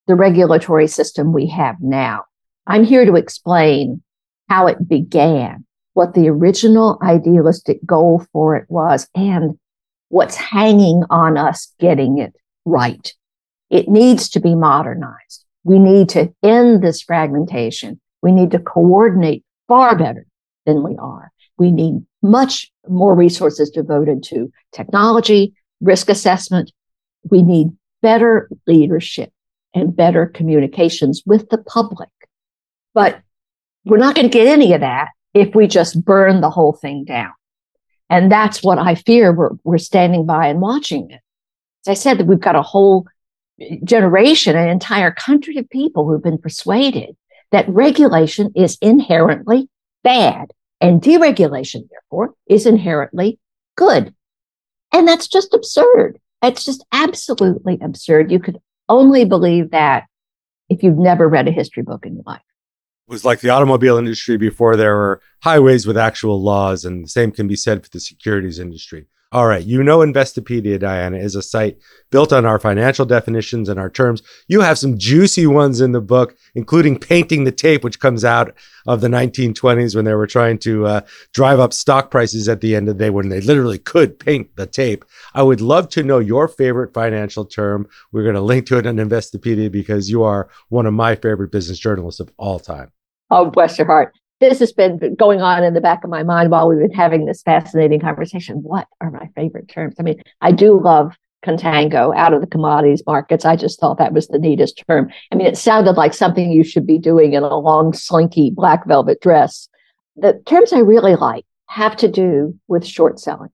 the 0.08 0.16
regulatory 0.16 0.88
system 0.88 1.34
we 1.34 1.48
have 1.48 1.76
now. 1.80 2.24
I'm 2.66 2.84
here 2.84 3.06
to 3.06 3.16
explain 3.16 4.02
how 4.50 4.68
it 4.68 4.88
began, 4.88 5.66
what 5.98 6.14
the 6.14 6.30
original 6.30 7.00
idealistic 7.02 7.84
goal 7.84 8.24
for 8.32 8.56
it 8.56 8.68
was, 8.70 9.10
and 9.16 9.58
what's 10.10 10.36
hanging 10.36 11.04
on 11.10 11.40
us 11.40 11.74
getting 11.80 12.20
it 12.20 12.36
right. 12.66 13.16
It 13.72 13.90
needs 13.90 14.30
to 14.30 14.40
be 14.40 14.54
modernized. 14.54 15.44
We 15.64 15.80
need 15.80 16.10
to 16.10 16.32
end 16.44 16.84
this 16.84 17.02
fragmentation. 17.02 18.00
We 18.22 18.32
need 18.32 18.52
to 18.52 18.60
coordinate 18.60 19.44
far 19.68 19.98
better 19.98 20.28
than 20.68 20.84
we 20.84 20.96
are. 20.98 21.32
We 21.58 21.72
need 21.72 22.06
much 22.22 22.72
more 22.88 23.16
resources 23.16 23.72
devoted 23.72 24.22
to 24.26 24.52
technology, 24.72 25.56
risk 25.82 26.10
assessment. 26.10 26.72
We 27.32 27.42
need 27.42 27.70
better 28.04 28.52
leadership 28.68 29.32
and 29.74 29.96
better 29.96 30.28
communications 30.28 31.24
with 31.26 31.50
the 31.50 31.58
public. 31.58 32.10
But 32.94 33.20
we're 33.84 33.98
not 33.98 34.14
going 34.14 34.30
to 34.30 34.38
get 34.38 34.46
any 34.46 34.74
of 34.74 34.82
that 34.82 35.10
if 35.34 35.54
we 35.56 35.68
just 35.68 36.04
burn 36.04 36.42
the 36.42 36.50
whole 36.50 36.74
thing 36.74 37.04
down. 37.06 37.32
And 38.10 38.32
that's 38.32 38.64
what 38.64 38.80
I 38.80 38.96
fear 38.96 39.34
we're, 39.34 39.52
we're 39.64 39.78
standing 39.78 40.26
by 40.26 40.48
and 40.48 40.62
watching 40.62 41.12
it. 41.12 41.22
As 41.86 41.92
I 41.92 41.94
said, 41.94 42.18
that 42.18 42.26
we've 42.26 42.40
got 42.40 42.56
a 42.56 42.62
whole 42.62 43.06
generation, 43.84 44.56
an 44.56 44.70
entire 44.70 45.12
country 45.12 45.58
of 45.58 45.70
people 45.70 46.08
who've 46.08 46.24
been 46.24 46.38
persuaded 46.38 47.16
that 47.52 47.68
regulation 47.70 48.52
is 48.56 48.78
inherently 48.82 49.70
bad 50.04 50.52
and 50.80 51.02
deregulation, 51.02 51.88
therefore, 51.90 52.34
is 52.48 52.66
inherently 52.66 53.40
good. 53.76 54.14
And 54.94 55.08
that's 55.08 55.28
just 55.28 55.54
absurd. 55.54 56.20
It's 56.42 56.66
just 56.66 56.86
absolutely 56.92 57.80
absurd. 57.82 58.32
You 58.32 58.40
could 58.40 58.60
only 58.90 59.26
believe 59.26 59.72
that 59.72 60.06
if 60.70 60.84
you've 60.84 60.98
never 60.98 61.28
read 61.28 61.48
a 61.48 61.52
history 61.52 61.84
book 61.84 62.06
in 62.06 62.16
your 62.16 62.24
life. 62.26 62.42
Was 63.08 63.24
like 63.24 63.40
the 63.40 63.50
automobile 63.50 63.98
industry 63.98 64.38
before 64.38 64.76
there 64.76 64.96
were 64.96 65.22
highways 65.42 65.88
with 65.88 65.98
actual 65.98 66.42
laws, 66.42 66.84
and 66.84 67.06
the 67.06 67.10
same 67.10 67.32
can 67.32 67.48
be 67.48 67.56
said 67.56 67.84
for 67.84 67.90
the 67.90 68.02
securities 68.02 68.60
industry. 68.60 69.08
All 69.34 69.46
right, 69.46 69.66
you 69.66 69.84
know 69.84 69.98
Investopedia, 69.98 70.80
Diana, 70.80 71.18
is 71.18 71.36
a 71.36 71.42
site 71.42 71.78
built 72.12 72.32
on 72.32 72.46
our 72.46 72.60
financial 72.60 73.06
definitions 73.06 73.68
and 73.68 73.78
our 73.78 73.90
terms. 73.90 74.22
You 74.48 74.62
have 74.62 74.80
some 74.80 74.98
juicy 74.98 75.46
ones 75.46 75.82
in 75.82 75.92
the 75.92 76.00
book, 76.00 76.38
including 76.56 76.98
painting 76.98 77.44
the 77.44 77.52
tape, 77.52 77.84
which 77.84 78.00
comes 78.00 78.24
out 78.24 78.56
of 78.86 79.02
the 79.02 79.10
1920s 79.10 79.98
when 79.98 80.06
they 80.06 80.14
were 80.14 80.28
trying 80.28 80.60
to 80.60 80.86
uh, 80.86 81.02
drive 81.34 81.60
up 81.60 81.74
stock 81.74 82.10
prices 82.10 82.48
at 82.48 82.62
the 82.62 82.74
end 82.74 82.88
of 82.88 82.98
the 82.98 83.04
day 83.04 83.10
when 83.10 83.28
they 83.28 83.42
literally 83.42 83.78
could 83.78 84.18
paint 84.18 84.56
the 84.56 84.66
tape. 84.66 85.04
I 85.34 85.44
would 85.44 85.60
love 85.60 85.90
to 85.90 86.04
know 86.04 86.20
your 86.20 86.48
favorite 86.48 86.94
financial 86.94 87.44
term. 87.44 87.90
We're 88.14 88.24
going 88.24 88.36
to 88.36 88.42
link 88.42 88.66
to 88.68 88.78
it 88.78 88.88
on 88.88 88.96
Investopedia 88.96 89.70
because 89.70 90.10
you 90.10 90.24
are 90.24 90.48
one 90.70 90.86
of 90.86 90.94
my 90.94 91.16
favorite 91.16 91.52
business 91.52 91.80
journalists 91.80 92.22
of 92.22 92.32
all 92.38 92.60
time. 92.60 92.94
Oh, 93.30 93.50
bless 93.50 93.78
your 93.78 93.88
heart 93.88 94.14
this 94.40 94.60
has 94.60 94.72
been 94.72 95.16
going 95.16 95.42
on 95.42 95.64
in 95.64 95.74
the 95.74 95.82
back 95.82 96.04
of 96.04 96.10
my 96.10 96.24
mind 96.24 96.52
while 96.52 96.68
we've 96.68 96.80
been 96.80 96.92
having 96.92 97.26
this 97.26 97.42
fascinating 97.42 98.00
conversation. 98.00 98.58
What 98.58 98.88
are 99.02 99.10
my 99.10 99.30
favorite 99.36 99.68
terms? 99.68 99.96
I 100.00 100.04
mean, 100.04 100.22
I 100.42 100.52
do 100.52 100.80
love 100.80 101.16
contango 101.46 102.16
out 102.16 102.34
of 102.34 102.42
the 102.42 102.48
commodities 102.48 103.04
markets. 103.06 103.46
I 103.46 103.56
just 103.56 103.80
thought 103.80 103.98
that 103.98 104.14
was 104.14 104.28
the 104.28 104.40
neatest 104.40 104.84
term. 104.88 105.10
I 105.32 105.36
mean, 105.36 105.48
it 105.48 105.58
sounded 105.58 105.94
like 105.94 106.14
something 106.14 106.52
you 106.52 106.64
should 106.64 106.86
be 106.86 107.00
doing 107.00 107.34
in 107.34 107.44
a 107.44 107.58
long, 107.58 107.94
slinky 107.94 108.52
black 108.52 108.86
velvet 108.86 109.22
dress. 109.22 109.68
The 110.16 110.42
terms 110.46 110.74
I 110.74 110.80
really 110.80 111.16
like 111.16 111.46
have 111.68 111.96
to 111.98 112.08
do 112.08 112.58
with 112.68 112.86
short 112.86 113.20
selling. 113.20 113.50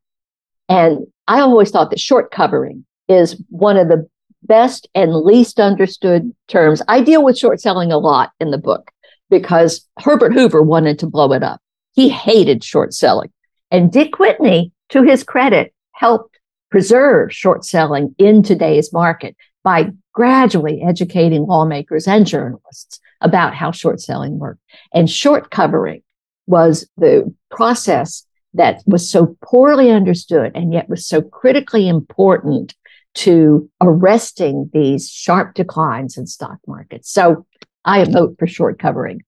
And 0.70 1.08
I 1.28 1.40
always 1.40 1.72
thought 1.72 1.90
that 1.92 2.00
short 2.00 2.32
covering 2.32 2.86
is 3.08 3.42
one 3.50 3.78
of 3.78 3.88
the 3.88 4.08
best 4.44 4.88
and 4.94 5.16
least 5.16 5.60
understood 5.60 6.34
terms. 6.48 6.82
I 6.88 7.02
deal 7.02 7.24
with 7.24 7.38
short 7.38 7.62
selling 7.62 7.92
a 7.92 7.98
lot 7.98 8.32
in 8.40 8.52
the 8.52 8.58
book 8.58 8.93
because 9.34 9.88
Herbert 9.98 10.32
Hoover 10.32 10.62
wanted 10.62 11.00
to 11.00 11.08
blow 11.08 11.34
it 11.34 11.42
up. 11.42 11.60
He 11.94 12.08
hated 12.08 12.64
short 12.64 12.94
selling. 12.94 13.32
And 13.72 13.92
Dick 13.92 14.20
Whitney, 14.20 14.72
to 14.90 15.02
his 15.02 15.24
credit, 15.24 15.74
helped 15.94 16.38
preserve 16.70 17.34
short 17.34 17.66
selling 17.66 18.14
in 18.20 18.44
today's 18.44 18.94
market 18.94 19.36
by 19.64 19.90
gradually 20.14 20.84
educating 20.84 21.48
lawmakers 21.48 22.08
and 22.08 22.28
journalists 22.28 23.00
about 23.22 23.56
how 23.56 23.72
short 23.72 24.00
selling 24.00 24.38
worked. 24.38 24.62
And 24.94 25.10
short 25.10 25.50
covering 25.50 26.04
was 26.46 26.88
the 26.96 27.34
process 27.50 28.28
that 28.54 28.84
was 28.86 29.10
so 29.10 29.36
poorly 29.44 29.90
understood 29.90 30.52
and 30.54 30.72
yet 30.72 30.90
was 30.90 31.08
so 31.08 31.24
critically 31.24 31.88
important 31.88 32.76
to 33.16 33.68
arresting 33.82 34.70
these 34.74 35.10
sharp 35.10 35.56
declines 35.56 36.20
in 36.20 36.28
stock 36.28 36.60
markets. 36.68 37.12
So 37.12 37.48
I 37.86 38.04
vote 38.06 38.36
for 38.40 38.48
short 38.48 38.80
covering. 38.80 39.24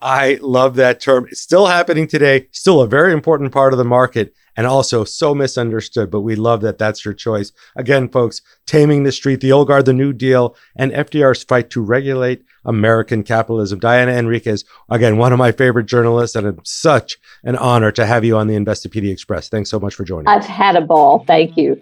I 0.00 0.38
love 0.42 0.76
that 0.76 1.00
term. 1.00 1.26
It's 1.30 1.40
still 1.40 1.66
happening 1.66 2.06
today, 2.06 2.48
still 2.52 2.80
a 2.80 2.86
very 2.86 3.12
important 3.12 3.52
part 3.52 3.72
of 3.72 3.78
the 3.78 3.84
market 3.84 4.34
and 4.56 4.66
also 4.66 5.04
so 5.04 5.34
misunderstood, 5.34 6.10
but 6.10 6.22
we 6.22 6.34
love 6.34 6.62
that 6.62 6.78
that's 6.78 7.04
your 7.04 7.14
choice. 7.14 7.52
Again, 7.76 8.08
folks, 8.08 8.40
Taming 8.64 9.02
the 9.02 9.12
Street, 9.12 9.40
the 9.40 9.52
Old 9.52 9.68
Guard, 9.68 9.84
the 9.84 9.92
New 9.92 10.12
Deal, 10.12 10.56
and 10.74 10.92
FDR's 10.92 11.44
fight 11.44 11.70
to 11.70 11.82
regulate 11.82 12.42
American 12.64 13.22
capitalism. 13.22 13.78
Diana 13.78 14.12
Henriques, 14.12 14.64
again, 14.88 15.18
one 15.18 15.32
of 15.32 15.38
my 15.38 15.52
favorite 15.52 15.86
journalists, 15.86 16.36
and 16.36 16.46
it's 16.46 16.70
such 16.70 17.18
an 17.44 17.56
honor 17.56 17.92
to 17.92 18.06
have 18.06 18.24
you 18.24 18.36
on 18.36 18.46
the 18.46 18.56
Investopedia 18.56 19.12
Express. 19.12 19.48
Thanks 19.48 19.70
so 19.70 19.78
much 19.78 19.94
for 19.94 20.04
joining. 20.04 20.28
I've 20.28 20.44
had 20.44 20.76
a 20.76 20.80
ball. 20.80 21.24
Thank 21.26 21.56
you. 21.56 21.80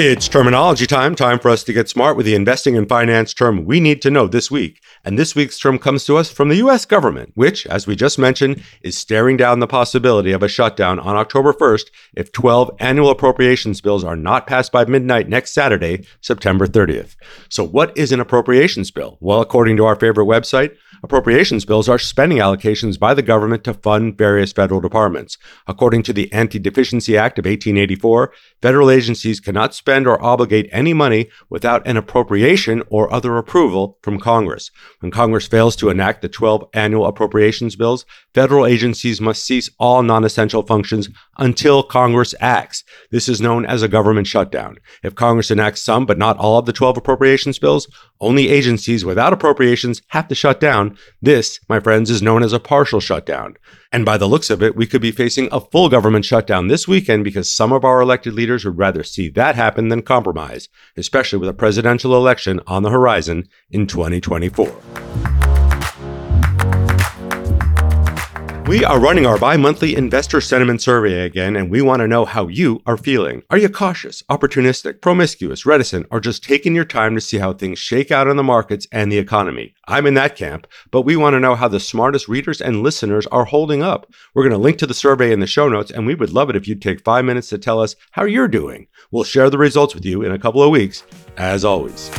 It's 0.00 0.28
terminology 0.28 0.86
time, 0.86 1.16
time 1.16 1.40
for 1.40 1.50
us 1.50 1.64
to 1.64 1.72
get 1.72 1.88
smart 1.88 2.16
with 2.16 2.24
the 2.24 2.36
investing 2.36 2.76
and 2.76 2.88
finance 2.88 3.34
term 3.34 3.64
we 3.64 3.80
need 3.80 4.00
to 4.02 4.12
know 4.12 4.28
this 4.28 4.48
week. 4.48 4.80
And 5.04 5.18
this 5.18 5.34
week's 5.34 5.58
term 5.58 5.76
comes 5.76 6.04
to 6.04 6.16
us 6.16 6.30
from 6.30 6.48
the 6.48 6.58
US 6.58 6.84
government, 6.84 7.32
which, 7.34 7.66
as 7.66 7.88
we 7.88 7.96
just 7.96 8.16
mentioned, 8.16 8.62
is 8.80 8.96
staring 8.96 9.36
down 9.36 9.58
the 9.58 9.66
possibility 9.66 10.30
of 10.30 10.40
a 10.40 10.48
shutdown 10.48 11.00
on 11.00 11.16
October 11.16 11.52
1st 11.52 11.86
if 12.14 12.30
12 12.30 12.70
annual 12.78 13.10
appropriations 13.10 13.80
bills 13.80 14.04
are 14.04 14.14
not 14.14 14.46
passed 14.46 14.70
by 14.70 14.84
midnight 14.84 15.28
next 15.28 15.52
Saturday, 15.52 16.06
September 16.20 16.68
30th. 16.68 17.16
So, 17.48 17.64
what 17.64 17.90
is 17.98 18.12
an 18.12 18.20
appropriations 18.20 18.92
bill? 18.92 19.18
Well, 19.18 19.40
according 19.40 19.78
to 19.78 19.84
our 19.84 19.96
favorite 19.96 20.26
website, 20.26 20.76
Appropriations 21.02 21.64
bills 21.64 21.88
are 21.88 21.98
spending 21.98 22.38
allocations 22.38 22.98
by 22.98 23.14
the 23.14 23.22
government 23.22 23.64
to 23.64 23.74
fund 23.74 24.18
various 24.18 24.52
federal 24.52 24.80
departments. 24.80 25.38
According 25.66 26.02
to 26.04 26.12
the 26.12 26.32
Anti 26.32 26.58
Deficiency 26.58 27.16
Act 27.16 27.38
of 27.38 27.44
1884, 27.44 28.32
federal 28.60 28.90
agencies 28.90 29.40
cannot 29.40 29.74
spend 29.74 30.06
or 30.06 30.22
obligate 30.22 30.68
any 30.72 30.92
money 30.92 31.28
without 31.48 31.86
an 31.86 31.96
appropriation 31.96 32.82
or 32.90 33.12
other 33.12 33.36
approval 33.36 33.98
from 34.02 34.18
Congress. 34.18 34.70
When 35.00 35.10
Congress 35.10 35.46
fails 35.46 35.76
to 35.76 35.90
enact 35.90 36.22
the 36.22 36.28
12 36.28 36.68
annual 36.74 37.06
appropriations 37.06 37.76
bills, 37.76 38.04
federal 38.34 38.66
agencies 38.66 39.20
must 39.20 39.44
cease 39.44 39.70
all 39.78 40.02
non 40.02 40.24
essential 40.24 40.62
functions 40.62 41.08
until 41.38 41.82
Congress 41.82 42.34
acts. 42.40 42.84
This 43.10 43.28
is 43.28 43.40
known 43.40 43.64
as 43.64 43.82
a 43.82 43.88
government 43.88 44.26
shutdown. 44.26 44.78
If 45.02 45.14
Congress 45.14 45.50
enacts 45.50 45.82
some 45.82 46.06
but 46.06 46.18
not 46.18 46.38
all 46.38 46.58
of 46.58 46.66
the 46.66 46.72
12 46.72 46.96
appropriations 46.96 47.58
bills, 47.58 47.86
only 48.20 48.48
agencies 48.48 49.04
without 49.04 49.32
appropriations 49.32 50.02
have 50.08 50.28
to 50.28 50.34
shut 50.34 50.60
down. 50.60 50.87
This, 51.20 51.60
my 51.68 51.80
friends, 51.80 52.10
is 52.10 52.22
known 52.22 52.42
as 52.42 52.52
a 52.52 52.60
partial 52.60 53.00
shutdown. 53.00 53.56
And 53.90 54.04
by 54.04 54.16
the 54.16 54.28
looks 54.28 54.50
of 54.50 54.62
it, 54.62 54.76
we 54.76 54.86
could 54.86 55.00
be 55.00 55.10
facing 55.10 55.48
a 55.50 55.60
full 55.60 55.88
government 55.88 56.24
shutdown 56.24 56.68
this 56.68 56.86
weekend 56.86 57.24
because 57.24 57.52
some 57.52 57.72
of 57.72 57.84
our 57.84 58.00
elected 58.00 58.34
leaders 58.34 58.64
would 58.64 58.78
rather 58.78 59.02
see 59.02 59.28
that 59.30 59.54
happen 59.54 59.88
than 59.88 60.02
compromise, 60.02 60.68
especially 60.96 61.38
with 61.38 61.48
a 61.48 61.54
presidential 61.54 62.14
election 62.14 62.60
on 62.66 62.82
the 62.82 62.90
horizon 62.90 63.48
in 63.70 63.86
2024. 63.86 65.27
We 68.68 68.84
are 68.84 69.00
running 69.00 69.24
our 69.24 69.38
bi 69.38 69.56
monthly 69.56 69.96
investor 69.96 70.42
sentiment 70.42 70.82
survey 70.82 71.24
again, 71.24 71.56
and 71.56 71.70
we 71.70 71.80
want 71.80 72.00
to 72.00 72.06
know 72.06 72.26
how 72.26 72.48
you 72.48 72.82
are 72.84 72.98
feeling. 72.98 73.42
Are 73.48 73.56
you 73.56 73.70
cautious, 73.70 74.22
opportunistic, 74.24 75.00
promiscuous, 75.00 75.64
reticent, 75.64 76.06
or 76.10 76.20
just 76.20 76.44
taking 76.44 76.74
your 76.74 76.84
time 76.84 77.14
to 77.14 77.20
see 77.22 77.38
how 77.38 77.54
things 77.54 77.78
shake 77.78 78.10
out 78.10 78.28
in 78.28 78.36
the 78.36 78.42
markets 78.42 78.86
and 78.92 79.10
the 79.10 79.16
economy? 79.16 79.74
I'm 79.86 80.04
in 80.04 80.12
that 80.14 80.36
camp, 80.36 80.66
but 80.90 81.00
we 81.00 81.16
want 81.16 81.32
to 81.32 81.40
know 81.40 81.54
how 81.54 81.68
the 81.68 81.80
smartest 81.80 82.28
readers 82.28 82.60
and 82.60 82.82
listeners 82.82 83.26
are 83.28 83.46
holding 83.46 83.82
up. 83.82 84.12
We're 84.34 84.42
going 84.42 84.52
to 84.52 84.58
link 84.58 84.76
to 84.80 84.86
the 84.86 84.92
survey 84.92 85.32
in 85.32 85.40
the 85.40 85.46
show 85.46 85.70
notes, 85.70 85.90
and 85.90 86.06
we 86.06 86.14
would 86.14 86.34
love 86.34 86.50
it 86.50 86.56
if 86.56 86.68
you'd 86.68 86.82
take 86.82 87.02
five 87.02 87.24
minutes 87.24 87.48
to 87.48 87.56
tell 87.56 87.80
us 87.80 87.96
how 88.10 88.24
you're 88.24 88.48
doing. 88.48 88.86
We'll 89.10 89.24
share 89.24 89.48
the 89.48 89.56
results 89.56 89.94
with 89.94 90.04
you 90.04 90.20
in 90.20 90.32
a 90.32 90.38
couple 90.38 90.62
of 90.62 90.68
weeks, 90.68 91.04
as 91.38 91.64
always. 91.64 92.10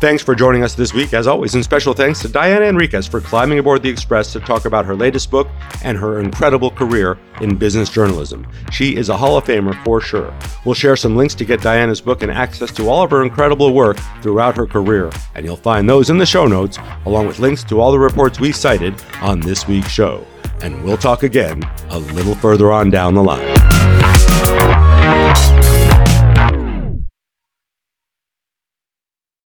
Thanks 0.00 0.22
for 0.22 0.34
joining 0.34 0.62
us 0.62 0.74
this 0.74 0.94
week, 0.94 1.12
as 1.12 1.26
always, 1.26 1.54
and 1.54 1.62
special 1.62 1.92
thanks 1.92 2.20
to 2.20 2.28
Diana 2.28 2.64
Henriques 2.64 3.06
for 3.06 3.20
climbing 3.20 3.58
aboard 3.58 3.82
the 3.82 3.90
Express 3.90 4.32
to 4.32 4.40
talk 4.40 4.64
about 4.64 4.86
her 4.86 4.96
latest 4.96 5.30
book 5.30 5.46
and 5.84 5.98
her 5.98 6.20
incredible 6.20 6.70
career 6.70 7.18
in 7.42 7.58
business 7.58 7.90
journalism. 7.90 8.46
She 8.72 8.96
is 8.96 9.10
a 9.10 9.16
Hall 9.18 9.36
of 9.36 9.44
Famer 9.44 9.84
for 9.84 10.00
sure. 10.00 10.34
We'll 10.64 10.74
share 10.74 10.96
some 10.96 11.16
links 11.16 11.34
to 11.34 11.44
get 11.44 11.60
Diana's 11.60 12.00
book 12.00 12.22
and 12.22 12.32
access 12.32 12.70
to 12.76 12.88
all 12.88 13.02
of 13.02 13.10
her 13.10 13.22
incredible 13.22 13.74
work 13.74 13.98
throughout 14.22 14.56
her 14.56 14.66
career, 14.66 15.10
and 15.34 15.44
you'll 15.44 15.56
find 15.56 15.86
those 15.86 16.08
in 16.08 16.16
the 16.16 16.24
show 16.24 16.46
notes, 16.46 16.78
along 17.04 17.26
with 17.26 17.38
links 17.38 17.62
to 17.64 17.78
all 17.78 17.92
the 17.92 17.98
reports 17.98 18.40
we 18.40 18.52
cited 18.52 18.94
on 19.20 19.38
this 19.40 19.68
week's 19.68 19.90
show. 19.90 20.26
And 20.62 20.82
we'll 20.82 20.96
talk 20.96 21.24
again 21.24 21.62
a 21.90 21.98
little 21.98 22.34
further 22.36 22.72
on 22.72 22.88
down 22.88 23.12
the 23.12 23.22
line. 23.22 23.54